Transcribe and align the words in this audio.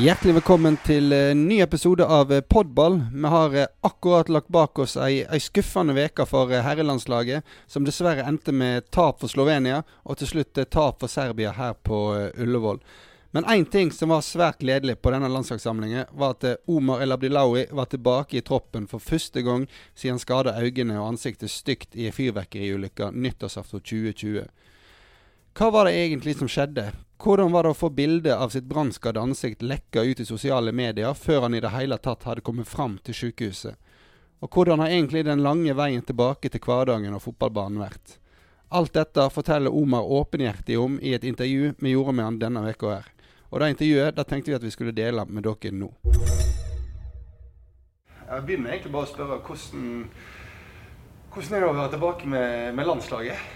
Hjertelig 0.00 0.32
velkommen 0.38 0.78
til 0.80 1.12
en 1.12 1.42
ny 1.44 1.58
episode 1.60 2.06
av 2.08 2.30
eh, 2.32 2.40
Podball. 2.40 2.94
Vi 3.12 3.30
har 3.32 3.56
eh, 3.58 3.66
akkurat 3.84 4.30
lagt 4.32 4.48
bak 4.48 4.78
oss 4.80 4.94
ei, 4.96 5.26
ei 5.28 5.40
skuffende 5.44 5.92
uke 5.92 6.24
for 6.24 6.48
eh, 6.48 6.62
herrelandslaget, 6.64 7.44
som 7.68 7.84
dessverre 7.84 8.24
endte 8.24 8.54
med 8.56 8.86
tap 8.96 9.18
for 9.20 9.28
Slovenia, 9.28 9.82
og 10.08 10.16
til 10.16 10.30
slutt 10.30 10.62
tap 10.72 11.02
for 11.02 11.12
Serbia 11.12 11.52
her 11.52 11.76
på 11.84 11.98
Ullevål. 12.32 12.80
Men 13.36 13.44
én 13.52 13.66
ting 13.68 13.92
som 13.92 14.14
var 14.14 14.24
svært 14.24 14.64
gledelig 14.64 14.96
på 15.02 15.12
denne 15.12 15.28
landslagssamlingen, 15.28 16.08
var 16.16 16.38
at 16.38 16.64
Omar 16.64 17.04
El 17.04 17.12
Abdilawi 17.12 17.66
var 17.68 17.92
tilbake 17.92 18.40
i 18.40 18.44
troppen 18.46 18.88
for 18.88 19.04
første 19.04 19.44
gang 19.44 19.68
siden 19.92 20.16
han 20.16 20.24
skada 20.24 20.56
øynene 20.64 20.96
og 20.96 21.10
ansiktet 21.10 21.52
stygt 21.52 21.92
i 21.92 22.08
fyrverkeriulykka 22.08 23.12
nyttårsaften 23.12 23.84
2020. 23.84 24.48
Hva 25.58 25.70
var 25.70 25.84
det 25.84 25.98
egentlig 25.98 26.36
som 26.38 26.48
skjedde? 26.48 26.92
Hvordan 27.20 27.50
var 27.52 27.66
det 27.66 27.72
å 27.74 27.76
få 27.76 27.90
bilde 27.90 28.32
av 28.32 28.52
sitt 28.54 28.64
brannskadde 28.70 29.20
ansikt 29.20 29.64
lekka 29.66 30.02
ut 30.06 30.20
i 30.22 30.24
sosiale 30.24 30.72
medier 30.72 31.12
før 31.18 31.42
han 31.44 31.54
i 31.58 31.60
det 31.60 31.72
hele 31.74 31.98
tatt 31.98 32.22
hadde 32.24 32.44
kommet 32.46 32.70
fram 32.70 32.96
til 33.04 33.16
sykehuset? 33.18 33.74
Og 34.40 34.48
hvordan 34.48 34.80
har 34.80 34.94
egentlig 34.94 35.24
den 35.26 35.42
lange 35.44 35.74
veien 35.76 36.06
tilbake 36.06 36.48
til 36.48 36.62
hverdagen 36.64 37.18
og 37.18 37.24
fotballbanen 37.26 37.82
vært? 37.82 38.16
Alt 38.70 38.94
dette 38.94 39.26
forteller 39.34 39.74
Omar 39.74 40.06
åpenhjertig 40.06 40.78
om 40.78 40.96
i 41.02 41.12
et 41.18 41.26
intervju 41.26 41.74
vi 41.82 41.96
gjorde 41.96 42.14
med 42.14 42.24
han 42.24 42.40
denne 42.40 42.64
uka 42.70 42.94
her. 42.94 43.12
Og 43.50 43.60
det 43.60 43.72
intervjuet 43.74 44.16
da 44.16 44.24
tenkte 44.24 44.54
vi 44.54 44.56
at 44.56 44.64
vi 44.64 44.72
skulle 44.72 44.96
dele 44.96 45.26
med 45.28 45.44
dere 45.44 45.74
nå. 45.74 45.90
Jeg 48.30 48.46
begynner 48.46 48.70
egentlig 48.70 48.94
bare 48.94 49.10
å 49.10 49.12
spørre 49.12 49.42
hvordan, 49.42 49.86
hvordan 51.34 51.56
er 51.58 51.60
det 51.60 51.68
å 51.74 51.78
være 51.82 51.94
tilbake 51.98 52.30
med, 52.30 52.74
med 52.78 52.94
landslaget? 52.94 53.48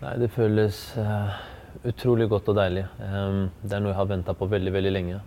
Nei, 0.00 0.18
det 0.22 0.30
føles 0.32 0.84
uh 0.96 1.49
utrolig 1.84 2.28
godt 2.28 2.48
og 2.52 2.56
deilig. 2.58 2.86
det 2.98 3.76
er 3.76 3.80
noe 3.82 3.92
jeg 3.92 3.98
har 3.98 4.08
venta 4.10 4.34
på 4.36 4.48
veldig, 4.50 4.72
veldig 4.72 4.92
lenge. 4.92 5.20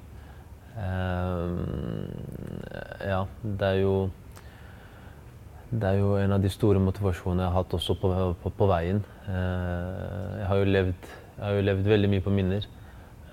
ja, 3.06 3.22
det 3.44 3.68
er 3.68 3.80
jo 3.84 4.10
Det 5.70 5.90
er 5.90 6.00
jo 6.00 6.16
en 6.18 6.32
av 6.34 6.42
de 6.42 6.50
store 6.50 6.80
motivasjonene 6.80 7.44
jeg 7.44 7.52
har 7.52 7.64
hatt 7.64 7.74
også 7.74 7.96
på, 7.98 8.10
på, 8.44 8.50
på 8.58 8.66
veien. 8.70 9.00
Eh, 9.26 10.34
jeg 10.38 10.48
har, 10.50 10.60
jo 10.60 10.66
levd, 10.70 11.08
har 11.40 11.56
jo 11.58 11.64
levd 11.66 11.88
veldig 11.90 12.10
mye 12.12 12.22
på 12.22 12.34
minner. 12.34 12.68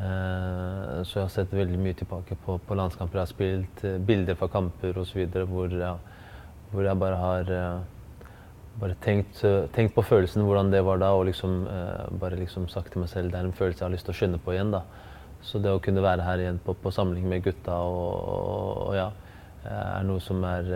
Eh, 0.01 1.03
så 1.05 1.19
jeg 1.19 1.27
har 1.27 1.33
sett 1.35 1.53
veldig 1.53 1.81
mye 1.85 1.99
tilbake 1.99 2.39
på, 2.47 2.57
på 2.65 2.79
landskamper 2.79 3.21
jeg 3.21 3.27
har 3.27 3.33
spilt, 3.35 3.85
eh, 3.85 3.99
bilder 4.01 4.39
fra 4.41 4.49
kamper 4.49 4.97
osv. 5.03 5.27
Hvor, 5.51 5.75
ja, 5.77 5.93
hvor 6.73 6.89
jeg 6.89 7.03
bare 7.03 7.21
har 7.21 7.53
bare 8.81 8.97
tenkt, 9.05 9.43
tenkt, 9.75 9.95
på 9.95 10.05
følelsen, 10.07 10.45
hvordan 10.47 10.71
det 10.73 10.83
var 10.87 11.01
da, 11.03 11.13
og 11.17 11.27
liksom, 11.29 11.67
eh, 11.69 12.19
bare 12.21 12.39
liksom 12.41 12.69
sagt 12.69 12.93
til 12.93 13.03
meg 13.05 13.11
selv 13.13 13.33
det 13.33 13.41
er 13.41 13.49
en 13.49 13.57
følelse 13.57 13.83
jeg 13.83 13.89
har 13.89 13.95
lyst 13.95 14.09
til 14.09 14.15
å 14.15 14.19
skynde 14.21 14.41
på 14.43 14.55
igjen. 14.55 14.73
da. 14.73 14.85
Så 15.43 15.61
det 15.63 15.73
å 15.73 15.81
kunne 15.81 16.05
være 16.05 16.25
her 16.25 16.43
igjen 16.43 16.61
på, 16.65 16.75
på 16.77 16.93
samling 16.93 17.29
med 17.29 17.45
gutta 17.45 17.77
og, 17.81 18.17
og, 18.29 18.81
og, 18.89 18.95
ja, 18.97 19.11
er 19.65 20.05
noe 20.09 20.21
som 20.25 20.41
er 20.45 20.69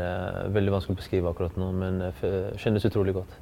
veldig 0.52 0.72
vanskelig 0.74 0.96
å 0.96 1.00
beskrive 1.00 1.30
akkurat 1.30 1.56
nå, 1.56 1.70
men 1.72 2.02
kjennes 2.60 2.84
utrolig 2.84 3.14
godt. 3.16 3.36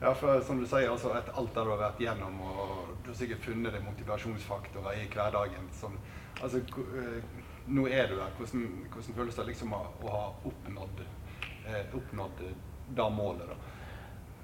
Ja, 0.00 0.12
for 0.14 0.42
som 0.46 0.60
du 0.60 0.66
sier, 0.68 0.90
altså, 0.92 1.10
etter 1.16 1.34
alt 1.40 1.54
det 1.54 1.64
du 1.64 1.70
har 1.72 1.80
vært 1.80 2.02
gjennom, 2.04 2.36
og 2.44 2.90
du 3.02 3.10
har 3.10 3.16
sikkert 3.18 3.46
funnet 3.46 3.74
deg 3.74 3.86
motivasjonsfaktorer 3.86 5.00
i 5.00 5.06
hverdagen 5.10 5.70
som 5.74 5.96
altså, 6.42 6.62
Nå 7.66 7.88
er 7.90 8.06
du 8.06 8.20
her. 8.20 8.30
Hvordan, 8.38 8.66
hvordan 8.92 9.14
føles 9.16 9.38
det 9.40 9.44
liksom 9.48 9.72
å, 9.74 9.80
å 10.06 10.10
ha 10.12 10.26
oppnådd, 10.46 11.00
oppnådd 11.98 12.42
det 12.94 13.06
målet? 13.10 13.48
da? 13.50 13.56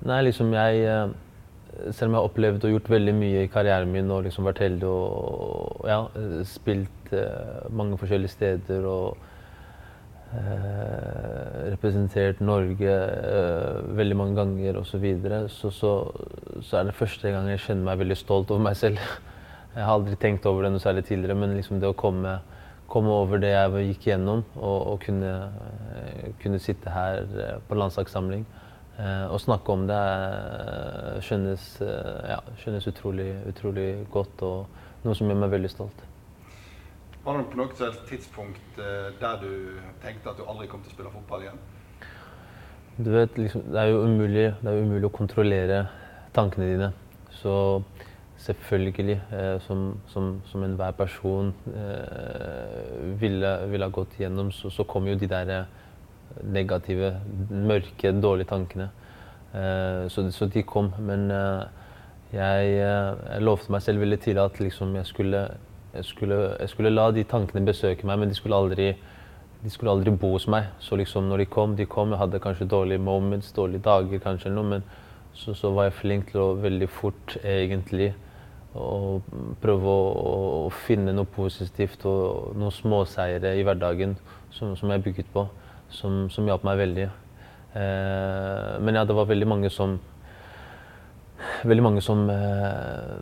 Nei, 0.02 0.22
liksom 0.26 0.50
jeg 0.54 0.80
eh, 0.82 1.10
Selv 1.94 2.10
om 2.10 2.16
jeg 2.16 2.18
har 2.18 2.28
opplevd 2.28 2.64
og 2.66 2.72
gjort 2.74 2.88
veldig 2.90 3.12
mye 3.16 3.44
i 3.44 3.50
karrieren 3.50 3.92
min 3.92 4.10
og 4.12 4.24
liksom 4.26 4.46
vært 4.48 4.62
heldig 4.64 4.88
og 4.88 5.86
ja, 5.88 6.00
spilt 6.46 7.12
uh, 7.16 7.64
mange 7.72 7.96
forskjellige 7.98 8.34
steder 8.34 8.84
og 8.86 9.16
uh, 10.34 11.72
representert 11.72 12.42
Norge 12.44 12.92
uh, 12.92 13.88
veldig 13.98 14.18
mange 14.20 14.36
ganger 14.36 14.78
osv., 14.82 14.92
så, 14.92 15.00
videre, 15.02 15.40
så, 15.48 15.72
så, 15.72 15.94
så 16.60 16.78
er 16.78 16.90
det 16.90 16.96
første 17.00 17.32
gang 17.32 17.48
jeg 17.50 17.64
kjenner 17.64 17.88
meg 17.88 18.04
veldig 18.04 18.20
stolt 18.20 18.52
over 18.52 18.62
meg 18.68 18.78
selv. 18.78 19.00
Jeg 19.74 19.86
har 19.88 19.96
aldri 19.96 20.18
tenkt 20.20 20.44
over 20.46 20.66
det 20.66 20.74
noe 20.74 20.84
særlig 20.84 21.06
tidligere, 21.08 21.38
men 21.40 21.56
liksom 21.56 21.80
det 21.80 21.88
å 21.88 21.96
komme, 21.96 22.36
komme 22.92 23.14
over 23.16 23.40
det 23.40 23.54
jeg 23.54 23.86
gikk 23.86 24.10
gjennom, 24.10 24.42
og, 24.58 24.80
og 24.90 24.98
kunne, 25.06 25.30
kunne, 26.42 26.60
sitte 26.60 26.92
her 26.92 27.24
på 27.64 27.78
landslagssamling 27.80 28.44
å 29.32 29.38
snakke 29.40 29.72
om 29.72 29.86
det 29.88 29.98
eh, 29.98 31.18
skjønnes, 31.24 31.66
eh, 31.80 32.32
ja, 32.34 32.40
skjønnes 32.60 32.88
utrolig, 32.90 33.30
utrolig, 33.48 33.86
godt 34.12 34.44
og 34.46 35.04
noe 35.06 35.16
som 35.18 35.30
gjør 35.30 35.40
meg 35.42 35.54
veldig 35.54 35.70
stolt. 35.72 36.04
Var 37.22 37.38
det 37.38 37.48
på 37.52 37.60
noe 37.60 37.90
tidspunkt 38.08 38.78
der 38.78 39.36
du 39.38 39.78
tenkte 40.02 40.32
at 40.32 40.40
du 40.40 40.42
aldri 40.42 40.66
kom 40.66 40.82
til 40.82 40.90
å 40.90 40.96
spille 40.96 41.12
fotball 41.14 41.44
igjen? 41.44 41.60
Du 42.98 43.12
vet, 43.14 43.38
liksom, 43.38 43.62
det, 43.70 43.78
er 43.78 43.92
jo 43.92 44.02
umulig, 44.04 44.48
det 44.58 44.72
er 44.72 44.82
umulig 44.82 45.06
å 45.08 45.14
kontrollere 45.14 45.84
tankene 46.34 46.66
dine. 46.68 46.88
Så 47.38 47.54
selvfølgelig, 48.42 49.20
eh, 49.32 49.60
som, 49.60 50.00
som, 50.06 50.40
som 50.50 50.64
enhver 50.66 50.90
person 50.98 51.54
eh, 51.72 53.14
ville, 53.20 53.52
ville, 53.70 53.86
ha 53.86 53.94
gått 53.94 54.18
igjennom, 54.18 54.50
så, 54.52 54.70
så 54.70 54.84
kom 54.84 55.06
jo 55.06 55.16
de 55.18 55.30
der 55.30 55.52
negative, 56.42 57.14
mørke, 57.50 58.12
dårlige 58.22 58.50
tankene. 58.52 58.90
Uh, 59.52 60.08
så, 60.08 60.48
de 60.54 60.62
kom. 60.62 60.92
Men 60.98 61.28
jeg, 61.30 62.72
uh, 62.80 63.18
jeg, 63.34 63.40
lovte 63.40 63.72
meg 63.72 63.82
selv 63.84 64.00
veldig 64.00 64.20
tidlig 64.20 64.42
at 64.42 64.60
liksom, 64.60 64.96
jeg, 64.96 65.06
skulle, 65.06 65.42
jeg, 65.94 66.04
skulle, 66.04 66.40
jeg, 66.60 66.68
skulle, 66.72 66.94
la 66.94 67.10
de 67.12 67.24
tankene 67.28 67.66
besøke 67.66 68.06
meg, 68.08 68.18
men 68.18 68.32
de 68.32 68.38
skulle 68.38 68.56
aldri, 68.56 68.92
de 69.62 69.70
skulle 69.70 69.92
aldri 69.92 70.14
bo 70.16 70.32
hos 70.32 70.48
meg. 70.48 70.72
Så 70.80 70.96
liksom, 70.96 71.28
når 71.28 71.44
de 71.44 71.50
kom, 71.52 71.76
de 71.76 71.86
kom. 71.86 72.14
Jeg 72.14 72.22
hadde 72.24 72.40
kanskje 72.40 72.68
dårlige 72.68 72.98
moments, 72.98 73.52
dårlige 73.52 73.84
dager, 73.84 74.22
kanskje 74.24 74.54
noe, 74.54 74.76
men 74.76 74.84
så, 75.34 75.54
så, 75.54 75.70
var 75.70 75.88
jeg 75.88 75.98
flink 76.00 76.30
til 76.30 76.42
å 76.42 76.52
veldig 76.60 76.88
fort 76.92 77.36
egentlig 77.42 78.12
å 78.76 79.20
prøve 79.60 79.88
å, 79.92 80.04
å, 80.66 80.68
finne 80.86 81.12
noe 81.12 81.28
positivt 81.28 82.04
og 82.08 82.56
noen 82.56 82.72
småseire 82.72 83.52
i 83.58 83.64
hverdagen 83.66 84.16
som, 84.52 84.72
som 84.76 84.92
jeg 84.92 85.04
bygget 85.04 85.28
på 85.34 85.44
som, 85.94 86.26
som 86.32 86.48
hjalp 86.48 86.64
meg 86.66 86.80
veldig. 86.80 87.08
Eh, 87.74 88.70
men 88.84 88.98
ja, 88.98 89.04
det 89.08 89.16
var 89.16 89.30
veldig 89.30 89.48
mange 89.48 89.70
som 89.72 89.98
Veldig 91.66 91.82
mange 91.82 92.02
som 92.04 92.20
eh, 92.30 93.14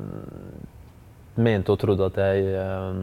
mente 1.41 1.73
og 1.73 1.79
trodde 1.81 2.09
at 2.11 2.19
jeg 2.21 2.51
eh, 2.59 2.99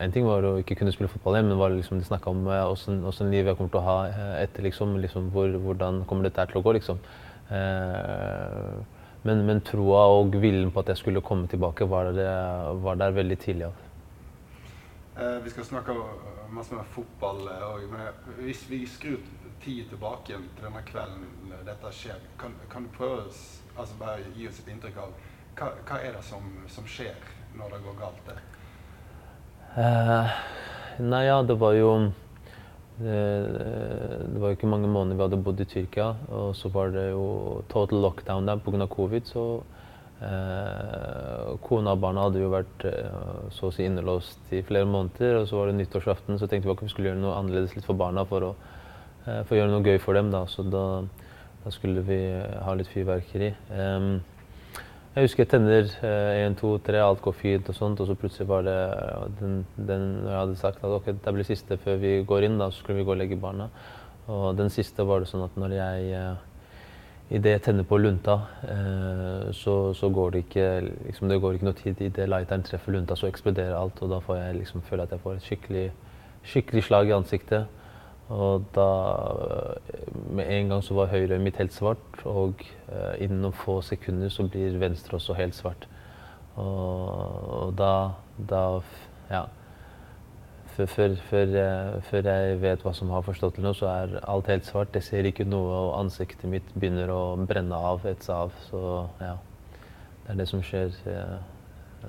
En 0.00 0.14
ting 0.14 0.26
var 0.26 0.44
å 0.46 0.56
ikke 0.62 0.76
kunne 0.78 0.92
spille 0.94 1.10
fotball 1.10 1.38
igjen, 1.38 1.50
men 1.50 1.76
liksom, 1.76 2.00
de 2.00 2.06
snakka 2.06 2.30
om 2.30 2.46
åssen 2.48 3.02
eh, 3.04 3.32
liv 3.32 3.50
jeg 3.50 3.58
kommer 3.58 3.72
til 3.72 3.80
å 3.80 3.86
ha 3.86 3.98
eh, 4.08 4.34
etter. 4.44 4.64
Liksom, 4.66 4.96
liksom 5.02 5.30
hvor, 5.34 5.50
hvordan 5.64 6.02
kommer 6.08 6.28
dette 6.28 6.44
til 6.50 6.60
å 6.60 6.64
gå, 6.64 6.76
liksom. 6.78 7.00
Men, 9.24 9.40
men, 9.48 9.62
troa 9.64 10.02
og 10.12 10.36
viljen 10.38 10.70
på 10.70 10.82
at 10.82 10.92
jeg 10.92 11.00
skulle 11.00 11.24
komme 11.24 11.48
tilbake, 11.50 11.88
var, 11.88 12.12
det, 12.14 12.28
var 12.84 13.00
der 13.00 13.16
veldig 13.16 13.38
tidlig. 13.40 13.70
Altså. 13.70 13.87
Vi 15.18 15.50
skal 15.50 15.64
snakke 15.66 15.94
masse 16.54 16.74
med 16.74 16.86
fotball 16.94 17.48
òg. 17.48 17.82
Eh, 17.82 17.90
men 17.90 18.36
hvis 18.42 18.64
vi 18.70 18.84
skrur 18.86 19.18
tid 19.62 19.88
tilbake 19.90 20.32
igjen 20.32 20.46
til 20.56 20.68
denne 20.68 20.84
kvelden 20.86 21.56
dette 21.66 21.92
skjer, 21.94 22.20
kan, 22.40 22.54
kan 22.70 22.86
du 22.86 22.94
prøve 22.94 23.26
altså 23.78 23.98
bare 23.98 24.30
gi 24.36 24.48
oss 24.48 24.60
et 24.62 24.70
inntrykk 24.72 25.02
av 25.02 25.16
hva, 25.58 25.72
hva 25.88 25.98
er 25.98 26.14
det 26.14 26.22
som, 26.26 26.46
som, 26.70 26.86
skjer 26.86 27.18
når 27.58 27.74
det 27.74 27.82
går 27.86 27.98
galt? 27.98 28.28
Det? 28.28 28.38
Uh, 29.74 30.38
nei, 31.02 31.24
ja, 31.26 31.40
det 31.42 31.58
var 31.58 31.74
jo 31.74 31.90
det, 32.98 33.18
det, 33.54 34.38
var 34.38 34.50
jo 34.50 34.56
ikke 34.56 34.70
mange 34.70 34.90
måneder 34.90 35.18
vi 35.18 35.26
hadde 35.26 35.42
bodd 35.42 35.60
i 35.62 35.66
Tyrkia. 35.70 36.12
Og 36.34 36.54
så 36.58 36.70
var 36.74 36.94
det 36.94 37.10
jo 37.10 37.26
total 37.70 38.06
lockdown 38.06 38.48
der 38.48 38.62
pga. 38.62 38.86
covid. 38.86 39.26
så 39.26 39.44
Eh, 40.18 41.50
kona 41.62 41.92
og 41.94 42.00
barna 42.02 42.24
hadde 42.24 42.40
jo 42.42 42.48
vært 42.50 42.84
eh, 42.88 43.18
så 43.54 43.68
å 43.68 43.74
si 43.74 43.84
innelåst 43.86 44.50
i 44.56 44.64
flere 44.66 44.88
måneder. 44.90 45.42
Og 45.42 45.50
så 45.50 45.60
var 45.60 45.70
det 45.70 45.78
nyttårsaften, 45.78 46.40
så 46.40 46.48
tenkte 46.50 46.70
vi 46.70 46.74
at 46.74 46.82
vi 46.82 46.90
skulle 46.90 47.12
gjøre 47.12 47.22
noe 47.22 47.36
annerledes 47.38 47.76
litt 47.76 47.86
for 47.86 47.98
barna 47.98 48.24
for 48.28 48.48
å, 48.48 48.54
eh, 49.26 49.44
for 49.44 49.54
å 49.54 49.60
gjøre 49.60 49.74
noe 49.76 49.86
gøy 49.86 50.00
for 50.02 50.18
dem. 50.18 50.32
Da. 50.34 50.42
Så 50.50 50.66
da, 50.66 50.82
da 51.62 51.74
skulle 51.74 52.02
vi 52.08 52.18
ha 52.64 52.74
litt 52.74 52.90
fyrverkeri. 52.90 53.52
Jeg 55.18 55.24
husker 55.24 55.42
jeg 55.42 55.50
tenner 55.50 55.88
én, 56.38 56.54
to, 56.54 56.76
tre, 56.84 57.00
alt 57.02 57.22
går 57.24 57.34
fint 57.34 57.70
og 57.70 57.78
sånt. 57.78 58.02
Og 58.02 58.10
så 58.10 58.18
plutselig 58.18 58.50
var 58.50 58.66
det 58.66 58.76
den, 59.38 59.62
den 59.78 60.10
jeg 60.26 60.36
hadde 60.36 60.58
sagt 60.60 60.82
at 60.82 60.98
ok, 60.98 61.14
det 61.14 61.34
blir 61.34 61.46
siste 61.46 61.78
før 61.82 61.98
vi 62.02 62.18
går 62.26 62.46
inn, 62.46 62.58
da, 62.60 62.70
så 62.70 62.82
skulle 62.82 63.00
vi 63.00 63.06
gå 63.06 63.14
og 63.14 63.22
legge 63.22 63.38
barna. 63.40 63.70
Og 64.28 64.50
den 64.58 64.70
siste 64.70 65.06
var 65.08 65.22
det 65.22 65.30
sånn 65.30 65.46
at 65.46 65.56
når 65.58 65.74
jeg 65.78 66.22
Idet 67.28 67.50
jeg 67.52 67.62
tenner 67.66 67.84
på 67.84 67.98
lunta, 68.00 68.38
eh, 68.64 69.48
så, 69.52 69.92
så, 69.94 70.08
går 70.08 70.30
det 70.30 70.38
ikke 70.46 70.68
liksom, 70.80 71.28
Det 71.28 71.40
går 71.40 71.58
ikke 71.58 71.66
noe 71.68 71.76
tid. 71.76 72.00
Idet 72.00 72.28
lighteren 72.28 72.62
treffer 72.64 72.92
lunta, 72.92 73.16
så 73.16 73.28
eksploderer 73.28 73.76
alt. 73.76 74.00
Og 74.02 74.10
da 74.10 74.20
får 74.24 74.36
jeg 74.36 74.54
liksom, 74.62 74.82
føler 74.82 75.02
jeg 75.02 75.08
at 75.08 75.12
jeg 75.12 75.24
får 75.26 75.34
et 75.34 75.48
skikkelig, 75.48 75.84
skikkelig 76.42 76.84
slag 76.86 77.10
i 77.10 77.16
ansiktet. 77.18 77.66
Og 78.28 78.64
da 78.76 78.88
Med 80.30 80.48
en 80.48 80.68
gang 80.68 80.82
så 80.84 80.94
var 80.94 81.12
høyre 81.12 81.38
mitt 81.38 81.56
helt 81.56 81.72
svart, 81.72 82.24
og 82.24 82.64
eh, 82.88 83.24
innen 83.24 83.42
noen 83.44 83.56
få 83.56 83.80
sekunder 83.84 84.32
så 84.32 84.48
blir 84.48 84.80
venstre 84.80 85.16
også 85.16 85.36
helt 85.36 85.56
svart. 85.56 85.88
Og, 86.56 87.12
og 87.60 87.76
da, 87.78 87.92
da 88.38 88.64
Ja. 89.30 89.44
Før, 90.78 90.86
før, 90.86 91.14
før, 91.30 91.52
jeg, 91.56 92.02
før, 92.06 92.28
jeg 92.30 92.60
vet 92.62 92.82
hva 92.86 92.92
som 92.94 93.10
har 93.10 93.24
forstått 93.26 93.56
til 93.58 93.66
noe, 93.66 93.74
så 93.74 93.88
er 93.90 94.18
alt 94.22 94.50
helt 94.52 94.66
svart. 94.68 94.94
Jeg 94.94 95.06
ser 95.06 95.26
ikke 95.26 95.46
noe, 95.48 95.72
og 95.74 95.96
ansiktet 95.98 96.46
mitt 96.50 96.68
begynner 96.76 97.10
å 97.10 97.22
brenne 97.50 97.74
av, 97.74 98.06
etse 98.06 98.34
av. 98.34 98.54
Så 98.68 98.80
ja, 99.18 99.34
det 100.22 100.34
er 100.34 100.40
det 100.42 100.48
som 100.50 100.62
skjer 100.62 100.94
eh, 101.10 101.36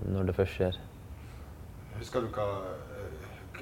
når 0.06 0.30
det 0.30 0.38
først 0.38 0.60
skjer. 0.60 0.80
Husker 2.00 2.24
du 2.24 2.30
hva 2.36 2.48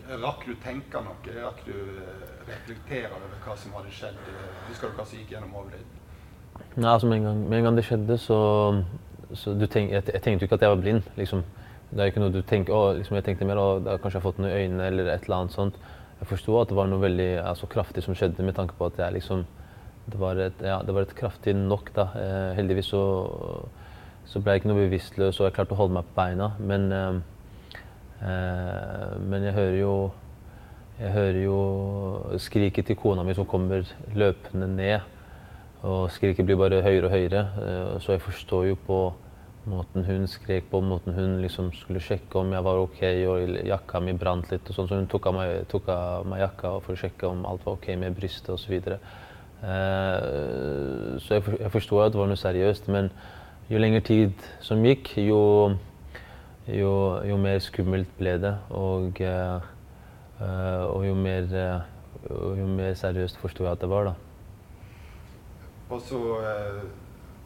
Rakk 0.07 0.45
du 0.47 0.53
tenke 0.63 0.99
noe? 1.03 1.35
Rakk 1.35 1.63
du 1.67 1.73
reflektere 2.47 3.09
over 3.11 3.39
hva 3.43 3.55
som 3.59 3.73
hadde 3.75 3.91
skjedd? 3.91 4.19
Husker 4.69 4.91
du 4.91 4.99
hva 4.99 5.05
som 5.07 5.19
gikk 5.19 5.33
gjennom 5.33 5.55
hodet 5.57 5.81
ditt? 5.81 5.95
Nei, 6.77 6.91
altså 6.91 7.09
med 7.09 7.19
en 7.19 7.25
gang, 7.27 7.41
med 7.49 7.57
en 7.57 7.67
gang 7.67 7.79
det 7.79 7.83
skjedde, 7.87 8.17
så, 8.21 8.37
så 9.33 9.55
tenk, 9.65 9.91
jeg, 9.91 10.03
jeg, 10.13 10.21
tenkte 10.23 10.45
jo 10.45 10.47
ikke 10.47 10.59
at 10.59 10.67
jeg 10.67 10.75
var 10.75 10.83
blind. 10.83 11.09
liksom. 11.17 11.43
Det 11.89 12.03
er 12.03 12.09
ikke 12.11 12.19
noe 12.19 12.33
du 12.35 12.41
tenker, 12.43 12.75
å, 12.75 12.95
liksom 12.97 13.15
Jeg 13.15 13.25
tenkte 13.29 13.47
mer 13.47 13.61
at 13.61 13.85
jeg 13.87 14.01
kanskje 14.03 14.19
har 14.19 14.25
fått 14.25 14.41
noe 14.43 14.51
i 14.51 14.65
øynene 14.65 14.89
eller 14.89 15.11
et 15.13 15.27
eller 15.27 15.37
annet 15.37 15.55
sånt. 15.55 15.77
Jeg 16.19 16.27
forsto 16.31 16.57
at 16.59 16.71
det 16.71 16.77
var 16.77 16.89
noe 16.91 17.03
veldig 17.03 17.29
altså, 17.45 17.69
kraftig 17.71 18.03
som 18.03 18.17
skjedde, 18.17 18.43
med 18.43 18.57
tanke 18.57 18.75
på 18.77 18.89
at 18.89 18.99
jeg 18.99 19.19
liksom 19.19 19.45
Det 20.07 20.19
var 20.19 20.39
et, 20.39 20.61
ja, 20.63 20.77
det 20.87 20.93
var 20.95 21.03
et 21.03 21.15
kraftig 21.15 21.51
nok, 21.55 21.89
da. 21.95 22.05
Eh, 22.15 22.51
heldigvis 22.55 22.93
så, 22.93 23.01
så 24.23 24.39
ble 24.39 24.53
jeg 24.53 24.61
ikke 24.61 24.69
noe 24.69 24.85
bevisstløs, 24.85 25.39
og 25.41 25.49
jeg 25.49 25.55
klarte 25.57 25.75
å 25.75 25.79
holde 25.81 25.97
meg 25.97 26.07
på 26.07 26.15
beina. 26.15 26.47
Men, 26.63 26.85
eh, 26.95 27.17
eh, 28.23 29.17
men 29.19 29.49
jeg 29.49 29.57
hører 29.57 29.77
jo 29.81 29.97
Jeg 30.97 31.11
hører 31.13 31.43
jo 31.43 31.57
skriket 32.41 32.87
til 32.87 32.95
kona 32.97 33.21
mi 33.21 33.35
som 33.37 33.45
kommer 33.45 33.83
løpende 34.15 34.67
ned. 34.67 35.01
Og 35.85 36.07
skriket 36.09 36.47
blir 36.47 36.57
bare 36.57 36.81
høyere 36.81 37.05
og 37.05 37.11
høyere. 37.11 37.43
Eh, 37.61 37.99
så 38.01 38.15
jeg 38.15 38.23
forstår 38.23 38.63
jo 38.71 38.79
på 38.87 39.01
måten 39.67 40.05
hun 40.07 40.27
skrek 40.27 40.69
på, 40.71 40.81
måten 40.81 41.13
hun 41.13 41.37
liksom 41.41 41.71
skulle 41.75 42.01
sjekke 42.03 42.39
om 42.39 42.51
jeg 42.55 42.63
var 42.63 42.79
OK, 42.81 43.01
og 43.27 43.55
jakka 43.67 44.01
mi 44.03 44.13
brant 44.17 44.51
litt. 44.51 44.69
og 44.69 44.75
sånn, 44.75 44.87
Så 44.87 44.99
hun 44.99 45.07
tok 45.11 45.27
av, 45.27 45.35
meg, 45.35 45.67
tok 45.67 45.89
av 45.91 46.27
meg 46.27 46.41
jakka 46.41 46.73
for 46.85 46.93
å 46.93 47.01
sjekke 47.01 47.27
om 47.27 47.45
alt 47.45 47.65
var 47.65 47.77
OK 47.77 47.89
med 47.99 48.15
brystet 48.15 48.49
osv. 48.53 48.77
Så, 48.79 48.99
eh, 49.67 51.17
så 51.19 51.33
jeg, 51.37 51.43
for, 51.43 51.57
jeg 51.59 51.73
forsto 51.73 51.99
at 52.01 52.13
det 52.13 52.21
var 52.21 52.31
noe 52.31 52.39
seriøst. 52.39 52.87
Men 52.93 53.11
jo 53.69 53.81
lengre 53.81 54.01
tid 54.01 54.47
som 54.63 54.85
gikk, 54.85 55.17
jo, 55.19 55.41
jo, 56.67 56.93
jo 57.27 57.41
mer 57.41 57.59
skummelt 57.63 58.13
ble 58.19 58.37
det. 58.43 58.55
Og, 58.69 59.19
eh, 59.21 59.73
og 60.39 61.03
jo, 61.07 61.17
mer, 61.17 61.51
jo 62.29 62.69
mer 62.69 62.95
seriøst 62.95 63.41
forsto 63.41 63.67
jeg 63.67 63.75
at 63.75 63.83
det 63.83 63.91
var. 63.91 64.13
da. 64.13 64.15
Og 65.89 66.01
så 66.03 66.19
eh, 66.43 66.81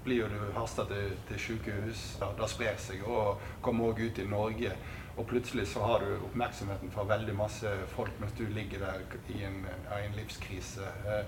blir 0.04 0.32
du 0.32 0.40
hasta 0.56 0.86
til, 0.90 1.14
til 1.30 1.40
sykehus. 1.40 2.02
Det 2.20 2.50
sprer 2.50 2.80
seg 2.82 3.06
og 3.06 3.42
kommer 3.62 3.92
òg 3.92 4.02
ut 4.08 4.20
i 4.22 4.28
Norge. 4.30 4.74
Og 5.18 5.28
plutselig 5.28 5.68
så 5.68 5.84
har 5.86 6.06
du 6.06 6.26
oppmerksomheten 6.26 6.92
fra 6.92 7.04
veldig 7.10 7.36
masse 7.36 7.72
folk 7.92 8.14
mens 8.22 8.34
du 8.38 8.46
ligger 8.50 8.86
der 8.86 9.02
i 9.36 9.44
en, 9.46 9.66
i 9.68 10.06
en 10.06 10.16
livskrise. 10.16 10.88
Eh, 11.06 11.26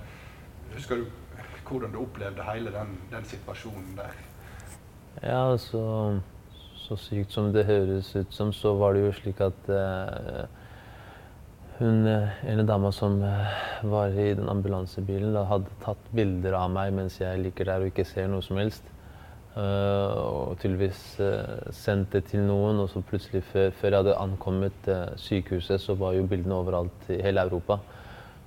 husker 0.75 1.01
du 1.01 1.05
hvordan 1.67 1.91
du 1.91 2.01
opplevde 2.01 2.43
hele 2.47 2.71
den, 2.71 2.97
den 3.11 3.25
situasjonen 3.25 3.97
der? 3.97 4.15
Ja, 5.23 5.57
så, 5.57 6.19
så 6.75 6.95
sykt 6.95 7.31
som 7.31 7.51
det 7.53 7.65
høres 7.65 8.15
ut 8.15 8.33
som, 8.33 8.53
så 8.53 8.73
var 8.79 8.93
det 8.93 9.05
jo 9.05 9.13
slik 9.19 9.41
at 9.43 9.69
eh, 9.69 10.43
hun 11.79 12.07
eh, 12.07 12.41
ene 12.51 12.65
dama 12.67 12.91
som 12.95 13.19
eh, 13.23 13.53
var 13.89 14.13
i 14.13 14.33
den 14.37 14.49
ambulansebilen, 14.49 15.33
da, 15.35 15.45
hadde 15.49 15.71
tatt 15.83 16.09
bilder 16.15 16.57
av 16.59 16.71
meg 16.73 16.93
mens 16.95 17.19
jeg 17.21 17.41
ligger 17.41 17.71
der 17.71 17.83
og 17.83 17.91
ikke 17.91 18.07
ser 18.07 18.29
noe 18.31 18.45
som 18.45 18.59
helst. 18.61 18.89
Uh, 19.53 20.17
og 20.17 20.55
tydeligvis 20.57 21.01
sendt 21.77 22.15
det 22.15 22.23
til 22.31 22.41
noen, 22.41 22.79
og 22.81 22.87
så 22.89 23.03
plutselig, 23.05 23.43
før, 23.51 23.67
før 23.77 23.91
jeg 23.91 23.99
hadde 23.99 24.15
ankommet 24.17 24.87
sykehuset, 25.21 25.77
så 25.77 25.93
var 25.93 26.15
jo 26.17 26.23
bildene 26.25 26.57
overalt 26.57 27.11
i 27.13 27.19
hele 27.21 27.43
Europa. 27.45 27.77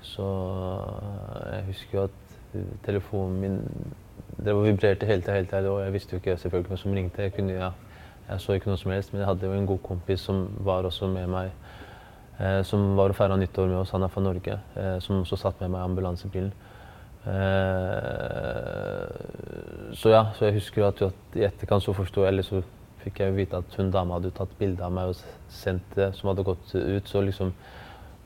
Så 0.03 0.27
jeg 1.53 1.63
husker 1.69 1.95
jo 1.95 2.09
at 2.09 2.59
telefonen 2.89 3.39
min 3.39 3.61
det 4.45 4.55
vibrerte 4.55 5.07
hele 5.07 5.23
tida, 5.23 5.71
og 5.71 5.85
jeg 5.85 5.93
visste 5.93 6.13
jo 6.13 6.17
ikke 6.17 6.37
selvfølgelig 6.37 6.69
hvem 6.69 6.77
som 6.77 6.93
ringte. 6.93 7.23
Jeg, 7.23 7.33
kunne, 7.33 7.53
ja, 7.53 7.71
jeg 8.29 8.41
så 8.41 8.53
ikke 8.53 8.71
noe 8.71 8.81
som 8.81 8.91
helst, 8.93 9.13
men 9.13 9.23
jeg 9.23 9.29
hadde 9.31 9.47
jo 9.47 9.53
en 9.53 9.67
god 9.67 9.79
kompis 9.83 10.21
som 10.21 10.47
var 10.67 10.85
også 10.85 11.07
med 11.07 11.31
meg 11.31 11.47
eh, 11.47 11.66
som 12.69 12.97
var 12.99 13.13
og 13.13 13.17
feira 13.17 13.37
nyttår 13.41 13.71
med 13.71 13.79
oss. 13.81 13.93
Han 13.97 14.05
er 14.05 14.13
fra 14.13 14.21
Norge, 14.21 14.59
eh, 14.77 14.99
som 15.01 15.23
også 15.23 15.39
satt 15.41 15.61
med 15.63 15.73
meg 15.73 15.81
i 15.81 15.89
ambulansebilen. 15.91 16.53
Eh, 17.27 19.07
så 19.97 20.13
ja, 20.13 20.23
så 20.37 20.45
jeg 20.47 20.59
husker 20.61 20.85
at, 20.87 21.01
at 21.09 21.39
i 21.39 21.47
etterkant 21.47 21.83
så 21.83 21.95
forsto 21.97 22.27
jeg, 22.27 22.45
så 22.45 22.61
fikk 23.03 23.23
jeg 23.23 23.37
vite 23.39 23.61
at 23.63 23.79
hun 23.79 23.91
dama 23.95 24.19
hadde 24.19 24.35
tatt 24.37 24.53
bilde 24.59 24.85
av 24.85 24.93
meg 24.95 25.11
og 25.11 25.17
sendt 25.53 25.97
det, 25.97 26.13
som 26.19 26.31
hadde 26.31 26.45
gått 26.47 26.75
ut. 26.75 27.09
Så 27.09 27.25
liksom 27.25 27.55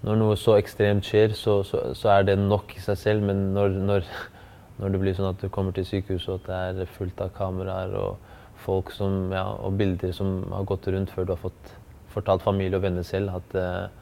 Når 0.00 0.16
noe 0.16 0.36
så 0.40 0.54
ekstremt 0.56 1.04
skjer, 1.04 1.34
så, 1.36 1.58
så, 1.62 1.92
så 1.92 2.08
er 2.08 2.22
det 2.24 2.38
nok 2.40 2.72
i 2.72 2.80
seg 2.80 2.96
selv. 2.96 3.24
Men 3.28 3.50
når, 3.54 3.68
når, 3.84 4.06
når, 4.80 4.94
det 4.94 5.00
blir 5.02 5.14
sånn 5.16 5.30
at 5.34 5.42
du 5.42 5.48
kommer 5.52 5.76
til 5.76 5.84
sykehuset 5.84 6.28
og 6.32 6.40
at 6.40 6.76
det 6.78 6.86
er 6.86 6.94
fullt 6.96 7.20
av 7.20 7.34
kameraer 7.36 7.92
og 8.00 8.16
folk 8.64 8.90
som, 8.96 9.28
ja, 9.32 9.44
og 9.60 9.76
bilder 9.76 10.12
som 10.16 10.40
har 10.52 10.64
gått 10.68 10.88
rundt 10.88 11.12
før 11.12 11.28
du 11.28 11.34
har 11.36 11.40
fått 11.40 11.74
fortalt 12.10 12.42
familie 12.42 12.76
og 12.80 12.82
venner 12.88 13.06
selv 13.06 13.36
at 13.38 13.54
Uh, 13.54 13.99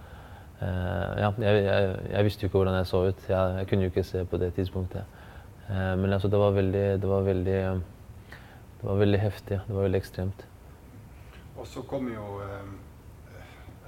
ja, 0.60 1.30
jeg, 1.38 1.64
jeg, 1.64 1.96
jeg, 2.10 2.24
visste 2.24 2.42
jo 2.42 2.48
ikke 2.48 2.58
hvordan 2.58 2.78
jeg 2.80 2.86
så 2.90 3.02
ut. 3.06 3.24
Jeg, 3.28 3.54
jeg, 3.58 3.68
kunne 3.68 3.86
jo 3.86 3.92
ikke 3.92 4.04
se 4.04 4.24
på 4.24 4.40
det 4.42 4.52
tidspunktet. 4.54 5.04
Uh, 5.68 5.94
men 6.00 6.12
altså, 6.12 6.28
det 6.28 6.38
var 6.38 6.50
veldig 6.56 6.86
det 7.02 7.08
var 7.08 7.26
veldig, 7.26 7.60
det 8.80 8.88
var 8.88 9.00
veldig 9.02 9.20
heftig. 9.20 9.60
Det 9.68 9.76
var 9.76 9.82
veldig 9.82 10.00
ekstremt. 10.00 10.46
Og 11.58 11.66
så 11.66 11.82
kom 11.82 12.08
jo 12.08 12.40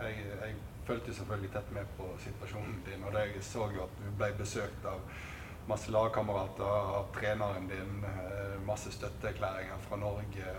jeg, 0.00 0.14
jeg 0.42 0.54
fulgte 0.86 1.14
selvfølgelig 1.14 1.50
tett 1.52 1.74
med 1.74 1.90
på 1.98 2.06
situasjonen 2.18 2.78
din. 2.86 3.04
Og 3.06 3.14
jeg 3.14 3.42
så 3.46 3.66
jo 3.74 3.84
at 3.84 3.98
du 3.98 4.08
ble 4.18 4.30
besøkt 4.38 4.86
av 4.86 5.02
masse 5.68 5.92
lagkamerater, 5.92 6.94
av 6.96 7.10
treneren 7.14 7.68
din, 7.70 8.06
masse 8.66 8.90
støtteerklæringer 8.94 9.84
fra 9.88 9.98
Norge. 10.00 10.54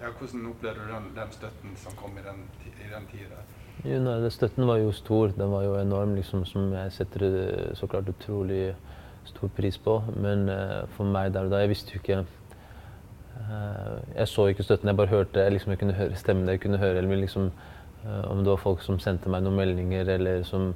Ja, 0.00 0.08
hvordan 0.18 0.46
opplevde 0.46 0.80
du 0.80 0.92
den, 0.94 1.10
den, 1.16 1.32
støtten 1.32 1.76
som 1.76 1.92
kom 1.96 2.18
i 2.18 2.22
den, 2.24 2.46
i 2.66 2.86
den 2.94 3.06
tida? 3.10 3.42
Jo, 3.80 3.96
nei, 4.04 4.28
støtten 4.28 4.66
var 4.68 4.76
jo 4.82 4.90
stor. 4.92 5.30
Den 5.32 5.52
var 5.54 5.64
jo 5.64 5.76
enorm, 5.80 6.12
liksom, 6.18 6.44
som 6.44 6.68
jeg 6.74 6.92
setter 6.92 7.22
så 7.78 7.88
klart 7.88 8.10
utrolig 8.12 8.74
stor 9.24 9.48
pris 9.56 9.78
på. 9.80 9.94
Men 10.20 10.48
uh, 10.52 10.82
for 10.96 11.08
meg 11.08 11.32
der 11.32 11.48
og 11.48 11.54
da 11.54 11.62
Jeg 11.62 11.72
visste 11.72 11.94
jo 11.94 12.02
ikke 12.02 12.18
uh, 12.20 13.96
Jeg 14.16 14.28
så 14.28 14.46
ikke 14.50 14.66
støtten, 14.66 14.92
jeg 14.92 15.00
bare 15.00 15.12
hørte 15.14 15.48
liksom, 15.48 15.72
Jeg 15.72 15.80
kunne 15.80 15.96
høre 15.96 16.20
stemmen 16.20 16.48
jeg 16.48 16.60
kunne 16.60 16.82
høre. 16.82 16.98
Eller 17.00 17.24
liksom, 17.24 17.50
uh, 18.04 18.30
om 18.30 18.44
det 18.44 18.52
var 18.52 18.62
folk 18.66 18.84
som 18.84 19.00
sendte 19.00 19.32
meg 19.32 19.46
noen 19.46 19.56
meldinger, 19.62 20.12
eller 20.18 20.44
som 20.44 20.74